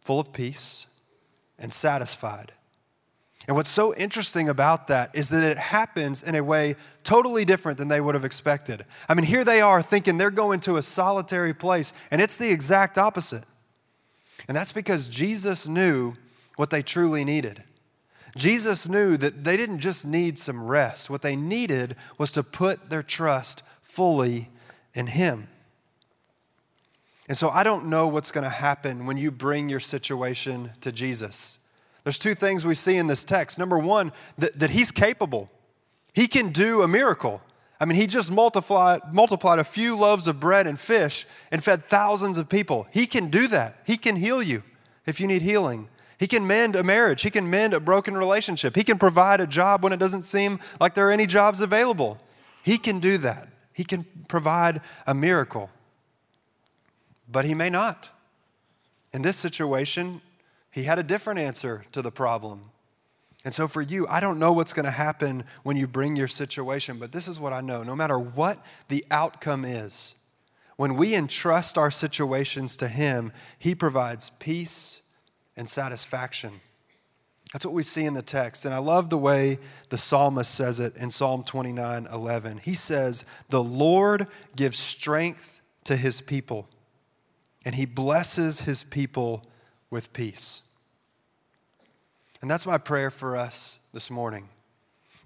full 0.00 0.20
of 0.20 0.32
peace 0.32 0.86
and 1.58 1.72
satisfied. 1.72 2.52
And 3.46 3.56
what's 3.56 3.68
so 3.68 3.94
interesting 3.94 4.48
about 4.48 4.88
that 4.88 5.14
is 5.14 5.28
that 5.28 5.42
it 5.42 5.58
happens 5.58 6.22
in 6.22 6.34
a 6.34 6.42
way 6.42 6.76
totally 7.02 7.44
different 7.44 7.76
than 7.76 7.88
they 7.88 8.00
would 8.00 8.14
have 8.14 8.24
expected. 8.24 8.84
I 9.08 9.14
mean, 9.14 9.26
here 9.26 9.44
they 9.44 9.60
are 9.60 9.82
thinking 9.82 10.16
they're 10.16 10.30
going 10.30 10.60
to 10.60 10.76
a 10.76 10.82
solitary 10.82 11.52
place, 11.52 11.92
and 12.10 12.22
it's 12.22 12.38
the 12.38 12.50
exact 12.50 12.96
opposite. 12.96 13.44
And 14.48 14.56
that's 14.56 14.72
because 14.72 15.08
Jesus 15.08 15.68
knew 15.68 16.14
what 16.56 16.70
they 16.70 16.82
truly 16.82 17.24
needed. 17.24 17.62
Jesus 18.36 18.88
knew 18.88 19.16
that 19.18 19.44
they 19.44 19.56
didn't 19.56 19.78
just 19.80 20.06
need 20.06 20.38
some 20.38 20.64
rest, 20.64 21.08
what 21.10 21.22
they 21.22 21.36
needed 21.36 21.96
was 22.18 22.32
to 22.32 22.42
put 22.42 22.90
their 22.90 23.02
trust 23.02 23.62
fully 23.82 24.48
in 24.94 25.08
Him. 25.08 25.48
And 27.28 27.36
so 27.36 27.48
I 27.48 27.62
don't 27.62 27.86
know 27.86 28.08
what's 28.08 28.32
going 28.32 28.44
to 28.44 28.50
happen 28.50 29.06
when 29.06 29.16
you 29.16 29.30
bring 29.30 29.68
your 29.68 29.80
situation 29.80 30.72
to 30.80 30.92
Jesus. 30.92 31.58
There's 32.04 32.18
two 32.18 32.34
things 32.34 32.64
we 32.64 32.74
see 32.74 32.96
in 32.96 33.06
this 33.06 33.24
text. 33.24 33.58
Number 33.58 33.78
one, 33.78 34.12
that, 34.38 34.58
that 34.60 34.70
he's 34.70 34.90
capable, 34.90 35.50
he 36.12 36.28
can 36.28 36.52
do 36.52 36.82
a 36.82 36.88
miracle. 36.88 37.42
I 37.80 37.86
mean, 37.86 37.96
he 37.96 38.06
just 38.06 38.30
multiplied, 38.30 39.12
multiplied 39.12 39.58
a 39.58 39.64
few 39.64 39.96
loaves 39.96 40.26
of 40.26 40.38
bread 40.38 40.66
and 40.66 40.78
fish 40.78 41.26
and 41.50 41.64
fed 41.64 41.86
thousands 41.86 42.38
of 42.38 42.48
people. 42.48 42.86
He 42.92 43.06
can 43.06 43.30
do 43.30 43.48
that. 43.48 43.78
He 43.84 43.96
can 43.96 44.16
heal 44.16 44.42
you 44.42 44.62
if 45.06 45.18
you 45.18 45.26
need 45.26 45.42
healing. 45.42 45.88
He 46.18 46.28
can 46.28 46.46
mend 46.46 46.76
a 46.76 46.84
marriage. 46.84 47.22
He 47.22 47.30
can 47.30 47.50
mend 47.50 47.74
a 47.74 47.80
broken 47.80 48.16
relationship. 48.16 48.76
He 48.76 48.84
can 48.84 48.98
provide 48.98 49.40
a 49.40 49.46
job 49.46 49.82
when 49.82 49.92
it 49.92 49.98
doesn't 49.98 50.22
seem 50.22 50.60
like 50.80 50.94
there 50.94 51.08
are 51.08 51.12
any 51.12 51.26
jobs 51.26 51.60
available. 51.60 52.20
He 52.62 52.78
can 52.78 53.00
do 53.00 53.18
that. 53.18 53.48
He 53.72 53.84
can 53.84 54.06
provide 54.28 54.80
a 55.06 55.14
miracle. 55.14 55.70
But 57.30 57.44
he 57.44 57.54
may 57.54 57.70
not. 57.70 58.10
In 59.12 59.22
this 59.22 59.36
situation, 59.36 60.20
he 60.74 60.82
had 60.82 60.98
a 60.98 61.04
different 61.04 61.38
answer 61.38 61.84
to 61.92 62.02
the 62.02 62.10
problem. 62.10 62.72
And 63.44 63.54
so, 63.54 63.68
for 63.68 63.80
you, 63.80 64.08
I 64.08 64.18
don't 64.18 64.40
know 64.40 64.52
what's 64.52 64.72
going 64.72 64.86
to 64.86 64.90
happen 64.90 65.44
when 65.62 65.76
you 65.76 65.86
bring 65.86 66.16
your 66.16 66.26
situation, 66.26 66.98
but 66.98 67.12
this 67.12 67.28
is 67.28 67.38
what 67.38 67.52
I 67.52 67.60
know. 67.60 67.84
No 67.84 67.94
matter 67.94 68.18
what 68.18 68.58
the 68.88 69.04
outcome 69.08 69.64
is, 69.64 70.16
when 70.74 70.96
we 70.96 71.14
entrust 71.14 71.78
our 71.78 71.92
situations 71.92 72.76
to 72.78 72.88
Him, 72.88 73.30
He 73.56 73.76
provides 73.76 74.30
peace 74.30 75.02
and 75.56 75.68
satisfaction. 75.68 76.60
That's 77.52 77.64
what 77.64 77.74
we 77.74 77.84
see 77.84 78.04
in 78.04 78.14
the 78.14 78.22
text. 78.22 78.64
And 78.64 78.74
I 78.74 78.78
love 78.78 79.10
the 79.10 79.16
way 79.18 79.60
the 79.90 79.98
psalmist 79.98 80.52
says 80.52 80.80
it 80.80 80.96
in 80.96 81.08
Psalm 81.08 81.44
29 81.44 82.08
11. 82.12 82.58
He 82.64 82.74
says, 82.74 83.24
The 83.50 83.62
Lord 83.62 84.26
gives 84.56 84.76
strength 84.76 85.60
to 85.84 85.94
His 85.94 86.20
people, 86.20 86.68
and 87.64 87.76
He 87.76 87.86
blesses 87.86 88.62
His 88.62 88.82
people 88.82 89.46
with 89.94 90.12
peace. 90.12 90.62
And 92.42 92.50
that's 92.50 92.66
my 92.66 92.78
prayer 92.78 93.12
for 93.12 93.36
us 93.36 93.78
this 93.92 94.10
morning. 94.10 94.48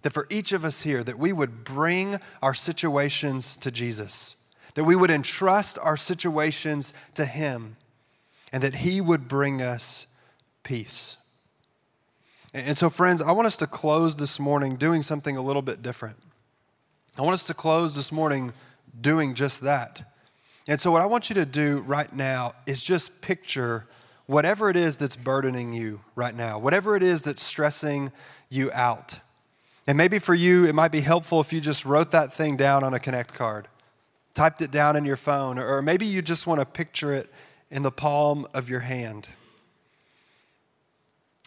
That 0.02 0.12
for 0.12 0.26
each 0.28 0.52
of 0.52 0.62
us 0.62 0.82
here, 0.82 1.02
that 1.02 1.18
we 1.18 1.32
would 1.32 1.64
bring 1.64 2.20
our 2.42 2.52
situations 2.52 3.56
to 3.56 3.70
Jesus, 3.70 4.36
that 4.74 4.84
we 4.84 4.94
would 4.94 5.10
entrust 5.10 5.78
our 5.82 5.96
situations 5.96 6.92
to 7.14 7.24
Him, 7.24 7.76
and 8.52 8.62
that 8.62 8.74
He 8.74 9.00
would 9.00 9.26
bring 9.26 9.62
us 9.62 10.06
peace. 10.64 11.16
And 12.52 12.76
so, 12.76 12.90
friends, 12.90 13.22
I 13.22 13.32
want 13.32 13.46
us 13.46 13.56
to 13.56 13.66
close 13.66 14.16
this 14.16 14.38
morning 14.38 14.76
doing 14.76 15.00
something 15.00 15.36
a 15.36 15.42
little 15.42 15.62
bit 15.62 15.80
different. 15.80 16.16
I 17.18 17.22
want 17.22 17.34
us 17.34 17.44
to 17.44 17.54
close 17.54 17.96
this 17.96 18.12
morning 18.12 18.52
doing 19.00 19.34
just 19.34 19.62
that. 19.62 20.12
And 20.68 20.78
so, 20.78 20.92
what 20.92 21.00
I 21.00 21.06
want 21.06 21.30
you 21.30 21.34
to 21.36 21.46
do 21.46 21.78
right 21.86 22.14
now 22.14 22.52
is 22.66 22.82
just 22.82 23.22
picture 23.22 23.86
whatever 24.28 24.68
it 24.68 24.76
is 24.76 24.98
that's 24.98 25.16
burdening 25.16 25.72
you 25.72 26.02
right 26.14 26.36
now, 26.36 26.58
whatever 26.58 26.94
it 26.94 27.02
is 27.02 27.22
that's 27.22 27.42
stressing 27.42 28.12
you 28.50 28.70
out. 28.72 29.18
And 29.86 29.96
maybe 29.96 30.18
for 30.18 30.34
you, 30.34 30.66
it 30.66 30.74
might 30.74 30.92
be 30.92 31.00
helpful 31.00 31.40
if 31.40 31.50
you 31.50 31.62
just 31.62 31.86
wrote 31.86 32.10
that 32.10 32.32
thing 32.32 32.56
down 32.58 32.84
on 32.84 32.92
a 32.92 33.00
Connect 33.00 33.32
card, 33.32 33.68
typed 34.34 34.60
it 34.60 34.70
down 34.70 34.96
in 34.96 35.06
your 35.06 35.16
phone, 35.16 35.58
or 35.58 35.80
maybe 35.80 36.04
you 36.04 36.20
just 36.20 36.46
want 36.46 36.60
to 36.60 36.66
picture 36.66 37.14
it 37.14 37.32
in 37.70 37.82
the 37.82 37.90
palm 37.90 38.46
of 38.52 38.68
your 38.68 38.80
hand. 38.80 39.26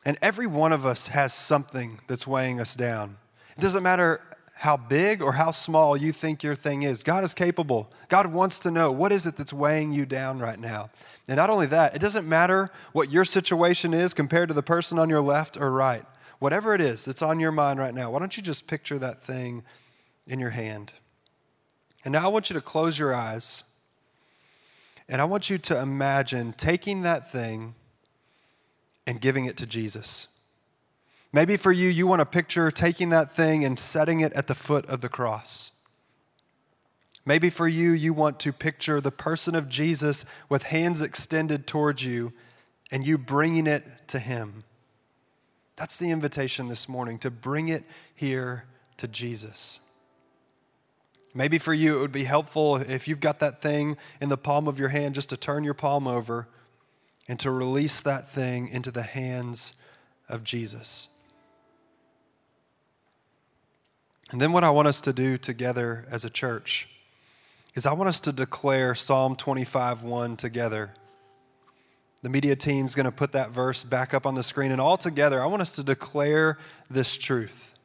And 0.03 0.17
every 0.19 0.47
one 0.47 0.73
of 0.73 0.83
us 0.83 1.07
has 1.07 1.33
something 1.35 1.99
that's 2.07 2.25
weighing 2.25 2.59
us 2.59 2.75
down. 2.75 3.17
It 3.55 3.61
doesn't 3.61 3.83
matter 3.83 4.21
how 4.61 4.77
big 4.77 5.23
or 5.23 5.33
how 5.33 5.49
small 5.49 5.97
you 5.97 6.11
think 6.11 6.43
your 6.43 6.53
thing 6.53 6.83
is. 6.83 7.03
God 7.03 7.23
is 7.23 7.33
capable. 7.33 7.91
God 8.09 8.27
wants 8.27 8.59
to 8.59 8.69
know 8.69 8.91
what 8.91 9.11
is 9.11 9.25
it 9.25 9.35
that's 9.35 9.51
weighing 9.51 9.91
you 9.91 10.05
down 10.05 10.37
right 10.37 10.59
now. 10.59 10.91
And 11.27 11.37
not 11.37 11.49
only 11.49 11.65
that, 11.65 11.95
it 11.95 11.99
doesn't 11.99 12.29
matter 12.29 12.69
what 12.91 13.11
your 13.11 13.25
situation 13.25 13.91
is 13.91 14.13
compared 14.13 14.49
to 14.49 14.53
the 14.53 14.61
person 14.61 14.99
on 14.99 15.09
your 15.09 15.19
left 15.19 15.59
or 15.59 15.71
right. 15.71 16.05
Whatever 16.37 16.75
it 16.75 16.81
is 16.81 17.03
that's 17.05 17.23
on 17.23 17.39
your 17.39 17.51
mind 17.51 17.79
right 17.79 17.93
now, 17.93 18.11
why 18.11 18.19
don't 18.19 18.37
you 18.37 18.43
just 18.43 18.67
picture 18.67 18.99
that 18.99 19.19
thing 19.19 19.63
in 20.27 20.39
your 20.39 20.51
hand? 20.51 20.91
And 22.05 22.11
now 22.11 22.25
I 22.25 22.27
want 22.27 22.51
you 22.51 22.53
to 22.53 22.61
close 22.61 22.99
your 22.99 23.15
eyes 23.15 23.63
and 25.09 25.19
I 25.19 25.25
want 25.25 25.49
you 25.49 25.57
to 25.57 25.81
imagine 25.81 26.53
taking 26.53 27.01
that 27.01 27.31
thing 27.31 27.73
and 29.07 29.19
giving 29.19 29.45
it 29.45 29.57
to 29.57 29.65
Jesus. 29.65 30.27
Maybe 31.33 31.55
for 31.55 31.71
you, 31.71 31.87
you 31.87 32.07
want 32.07 32.19
to 32.19 32.25
picture 32.25 32.69
taking 32.71 33.09
that 33.09 33.31
thing 33.31 33.63
and 33.63 33.79
setting 33.79 34.19
it 34.19 34.33
at 34.33 34.47
the 34.47 34.55
foot 34.55 34.85
of 34.87 35.01
the 35.01 35.09
cross. 35.09 35.71
Maybe 37.25 37.49
for 37.49 37.67
you, 37.67 37.91
you 37.91 38.13
want 38.13 38.39
to 38.41 38.51
picture 38.51 38.99
the 38.99 39.11
person 39.11 39.55
of 39.55 39.69
Jesus 39.69 40.25
with 40.49 40.63
hands 40.63 41.01
extended 41.01 41.67
towards 41.67 42.03
you 42.03 42.33
and 42.91 43.05
you 43.05 43.17
bringing 43.17 43.67
it 43.67 43.83
to 44.07 44.19
him. 44.19 44.63
That's 45.75 45.97
the 45.97 46.09
invitation 46.09 46.67
this 46.67 46.89
morning 46.89 47.17
to 47.19 47.31
bring 47.31 47.69
it 47.69 47.83
here 48.13 48.65
to 48.97 49.07
Jesus. 49.07 49.79
Maybe 51.33 51.57
for 51.57 51.73
you, 51.73 51.97
it 51.97 52.01
would 52.01 52.11
be 52.11 52.25
helpful 52.25 52.75
if 52.75 53.07
you've 53.07 53.21
got 53.21 53.39
that 53.39 53.61
thing 53.61 53.95
in 54.19 54.29
the 54.29 54.37
palm 54.37 54.67
of 54.67 54.79
your 54.79 54.89
hand 54.89 55.15
just 55.15 55.29
to 55.29 55.37
turn 55.37 55.63
your 55.63 55.73
palm 55.73 56.07
over 56.07 56.49
and 57.27 57.39
to 57.39 57.51
release 57.51 58.01
that 58.01 58.27
thing 58.27 58.67
into 58.67 58.91
the 58.91 59.03
hands 59.03 59.75
of 60.27 60.43
Jesus. 60.43 61.07
And 64.31 64.39
then, 64.39 64.53
what 64.53 64.63
I 64.63 64.69
want 64.69 64.87
us 64.87 65.01
to 65.01 65.13
do 65.13 65.37
together 65.37 66.05
as 66.09 66.23
a 66.23 66.29
church 66.29 66.87
is 67.73 67.85
I 67.85 67.93
want 67.93 68.07
us 68.07 68.21
to 68.21 68.31
declare 68.31 68.95
Psalm 68.95 69.35
25 69.35 70.03
1 70.03 70.37
together. 70.37 70.91
The 72.23 72.29
media 72.29 72.55
team's 72.55 72.95
going 72.95 73.07
to 73.07 73.11
put 73.11 73.33
that 73.33 73.49
verse 73.49 73.83
back 73.83 74.13
up 74.13 74.25
on 74.25 74.35
the 74.35 74.43
screen, 74.43 74.71
and 74.71 74.79
all 74.79 74.95
together, 74.95 75.41
I 75.41 75.47
want 75.47 75.61
us 75.61 75.75
to 75.75 75.83
declare 75.83 76.57
this 76.89 77.17
truth. 77.17 77.77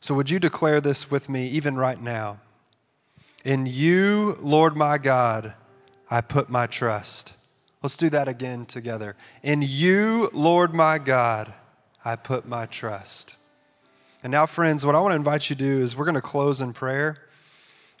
So, 0.00 0.12
would 0.14 0.28
you 0.28 0.40
declare 0.40 0.80
this 0.80 1.08
with 1.08 1.28
me 1.28 1.46
even 1.48 1.76
right 1.76 2.00
now? 2.00 2.40
In 3.44 3.66
you, 3.66 4.36
Lord 4.40 4.76
my 4.76 4.98
God, 4.98 5.54
I 6.10 6.20
put 6.20 6.50
my 6.50 6.66
trust. 6.66 7.34
Let's 7.80 7.96
do 7.96 8.10
that 8.10 8.26
again 8.26 8.66
together. 8.66 9.14
In 9.44 9.62
you, 9.62 10.30
Lord 10.32 10.74
my 10.74 10.98
God, 10.98 11.54
I 12.04 12.16
put 12.16 12.48
my 12.48 12.66
trust. 12.66 13.35
And 14.26 14.32
now, 14.32 14.44
friends, 14.44 14.84
what 14.84 14.96
I 14.96 14.98
want 14.98 15.12
to 15.12 15.16
invite 15.16 15.50
you 15.50 15.54
to 15.54 15.62
do 15.62 15.78
is 15.80 15.96
we're 15.96 16.04
going 16.04 16.16
to 16.16 16.20
close 16.20 16.60
in 16.60 16.72
prayer. 16.72 17.18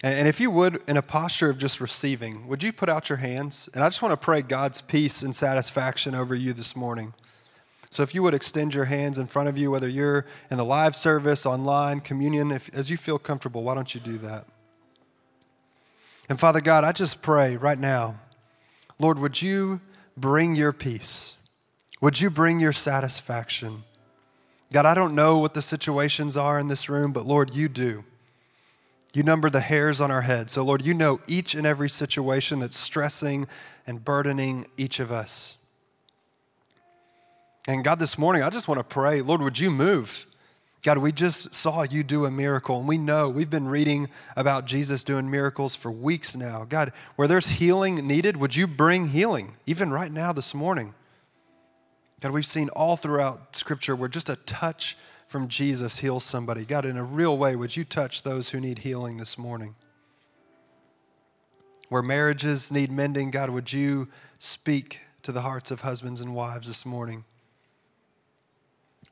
And 0.02 0.26
if 0.26 0.40
you 0.40 0.50
would, 0.50 0.82
in 0.88 0.96
a 0.96 1.02
posture 1.02 1.50
of 1.50 1.56
just 1.56 1.80
receiving, 1.80 2.48
would 2.48 2.64
you 2.64 2.72
put 2.72 2.88
out 2.88 3.08
your 3.08 3.18
hands? 3.18 3.70
And 3.72 3.84
I 3.84 3.88
just 3.88 4.02
want 4.02 4.10
to 4.10 4.16
pray 4.16 4.42
God's 4.42 4.80
peace 4.80 5.22
and 5.22 5.32
satisfaction 5.32 6.16
over 6.16 6.34
you 6.34 6.52
this 6.52 6.74
morning. 6.74 7.14
So 7.90 8.02
if 8.02 8.12
you 8.12 8.24
would 8.24 8.34
extend 8.34 8.74
your 8.74 8.86
hands 8.86 9.20
in 9.20 9.28
front 9.28 9.48
of 9.48 9.56
you, 9.56 9.70
whether 9.70 9.86
you're 9.86 10.26
in 10.50 10.56
the 10.56 10.64
live 10.64 10.96
service, 10.96 11.46
online, 11.46 12.00
communion, 12.00 12.50
if, 12.50 12.74
as 12.74 12.90
you 12.90 12.96
feel 12.96 13.20
comfortable, 13.20 13.62
why 13.62 13.74
don't 13.74 13.94
you 13.94 14.00
do 14.00 14.18
that? 14.18 14.46
And 16.28 16.40
Father 16.40 16.60
God, 16.60 16.82
I 16.82 16.90
just 16.90 17.22
pray 17.22 17.56
right 17.56 17.78
now 17.78 18.18
Lord, 18.98 19.20
would 19.20 19.40
you 19.40 19.80
bring 20.16 20.56
your 20.56 20.72
peace? 20.72 21.36
Would 22.00 22.20
you 22.20 22.30
bring 22.30 22.58
your 22.58 22.72
satisfaction? 22.72 23.84
God, 24.72 24.86
I 24.86 24.94
don't 24.94 25.14
know 25.14 25.38
what 25.38 25.54
the 25.54 25.62
situations 25.62 26.36
are 26.36 26.58
in 26.58 26.68
this 26.68 26.88
room, 26.88 27.12
but 27.12 27.24
Lord, 27.24 27.54
you 27.54 27.68
do. 27.68 28.04
You 29.14 29.22
number 29.22 29.48
the 29.48 29.60
hairs 29.60 30.00
on 30.00 30.10
our 30.10 30.22
head. 30.22 30.50
So, 30.50 30.62
Lord, 30.62 30.82
you 30.82 30.92
know 30.92 31.20
each 31.26 31.54
and 31.54 31.66
every 31.66 31.88
situation 31.88 32.58
that's 32.58 32.76
stressing 32.76 33.46
and 33.86 34.04
burdening 34.04 34.66
each 34.76 35.00
of 35.00 35.10
us. 35.10 35.56
And 37.66 37.82
God, 37.82 37.98
this 37.98 38.18
morning, 38.18 38.42
I 38.42 38.50
just 38.50 38.68
want 38.68 38.78
to 38.78 38.84
pray, 38.84 39.22
Lord, 39.22 39.40
would 39.40 39.58
you 39.58 39.70
move? 39.70 40.26
God, 40.82 40.98
we 40.98 41.10
just 41.10 41.54
saw 41.54 41.82
you 41.82 42.04
do 42.04 42.26
a 42.26 42.30
miracle, 42.30 42.78
and 42.78 42.86
we 42.86 42.98
know 42.98 43.28
we've 43.28 43.50
been 43.50 43.66
reading 43.66 44.08
about 44.36 44.66
Jesus 44.66 45.02
doing 45.02 45.30
miracles 45.30 45.74
for 45.74 45.90
weeks 45.90 46.36
now. 46.36 46.64
God, 46.68 46.92
where 47.16 47.26
there's 47.26 47.48
healing 47.48 48.06
needed, 48.06 48.36
would 48.36 48.54
you 48.54 48.66
bring 48.66 49.06
healing, 49.06 49.56
even 49.66 49.90
right 49.90 50.12
now 50.12 50.32
this 50.32 50.54
morning? 50.54 50.94
God, 52.20 52.32
we've 52.32 52.46
seen 52.46 52.68
all 52.70 52.96
throughout 52.96 53.56
Scripture 53.56 53.94
where 53.94 54.08
just 54.08 54.28
a 54.28 54.36
touch 54.36 54.96
from 55.28 55.48
Jesus 55.48 55.98
heals 55.98 56.24
somebody. 56.24 56.64
God, 56.64 56.84
in 56.84 56.96
a 56.96 57.04
real 57.04 57.36
way, 57.36 57.56
would 57.56 57.76
you 57.76 57.84
touch 57.84 58.22
those 58.22 58.50
who 58.50 58.60
need 58.60 58.78
healing 58.78 59.16
this 59.18 59.36
morning? 59.36 59.74
Where 61.88 62.02
marriages 62.02 62.72
need 62.72 62.90
mending, 62.90 63.30
God, 63.30 63.50
would 63.50 63.72
you 63.72 64.08
speak 64.38 65.00
to 65.22 65.32
the 65.32 65.42
hearts 65.42 65.70
of 65.70 65.82
husbands 65.82 66.20
and 66.20 66.34
wives 66.34 66.66
this 66.66 66.86
morning? 66.86 67.24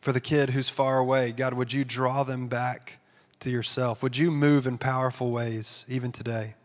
for 0.05 0.12
the 0.12 0.21
kid 0.21 0.51
who's 0.51 0.69
far 0.69 0.99
away. 0.99 1.33
God, 1.33 1.55
would 1.55 1.73
you 1.73 1.83
draw 1.83 2.25
them 2.25 2.47
back 2.47 2.99
to 3.40 3.49
yourself? 3.49 4.03
Would 4.03 4.19
you 4.19 4.31
move 4.31 4.67
in 4.67 4.77
powerful 4.77 5.31
ways 5.31 5.87
even 5.88 6.12
today? 6.12 6.57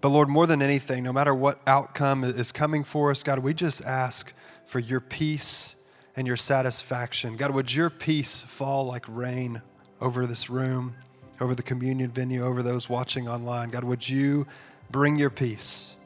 But 0.00 0.08
Lord, 0.08 0.30
more 0.30 0.46
than 0.46 0.62
anything, 0.62 1.04
no 1.04 1.12
matter 1.12 1.34
what 1.34 1.60
outcome 1.66 2.24
is 2.24 2.50
coming 2.50 2.82
for 2.82 3.10
us, 3.10 3.22
God, 3.22 3.40
we 3.40 3.52
just 3.52 3.84
ask 3.84 4.32
for 4.70 4.78
your 4.78 5.00
peace 5.00 5.74
and 6.14 6.28
your 6.28 6.36
satisfaction. 6.36 7.36
God, 7.36 7.50
would 7.50 7.74
your 7.74 7.90
peace 7.90 8.40
fall 8.40 8.84
like 8.84 9.04
rain 9.08 9.62
over 10.00 10.28
this 10.28 10.48
room, 10.48 10.94
over 11.40 11.56
the 11.56 11.62
communion 11.64 12.12
venue, 12.12 12.44
over 12.44 12.62
those 12.62 12.88
watching 12.88 13.28
online? 13.28 13.70
God, 13.70 13.82
would 13.82 14.08
you 14.08 14.46
bring 14.88 15.18
your 15.18 15.28
peace, 15.28 15.96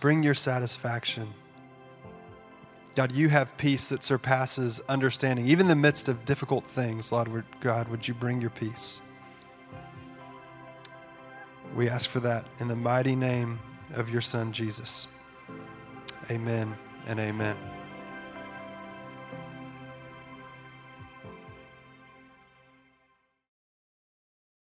bring 0.00 0.22
your 0.22 0.32
satisfaction? 0.32 1.28
God, 2.96 3.12
you 3.12 3.28
have 3.28 3.54
peace 3.58 3.90
that 3.90 4.02
surpasses 4.02 4.80
understanding. 4.88 5.46
Even 5.46 5.66
in 5.66 5.68
the 5.68 5.76
midst 5.76 6.08
of 6.08 6.24
difficult 6.24 6.64
things, 6.64 7.12
Lord, 7.12 7.44
God, 7.60 7.88
would 7.88 8.08
you 8.08 8.14
bring 8.14 8.40
your 8.40 8.48
peace? 8.48 9.02
We 11.76 11.90
ask 11.90 12.08
for 12.08 12.20
that 12.20 12.46
in 12.60 12.68
the 12.68 12.76
mighty 12.76 13.14
name 13.14 13.58
of 13.94 14.08
your 14.08 14.22
Son, 14.22 14.54
Jesus. 14.54 15.06
Amen 16.30 16.74
and 17.06 17.20
amen. 17.20 17.73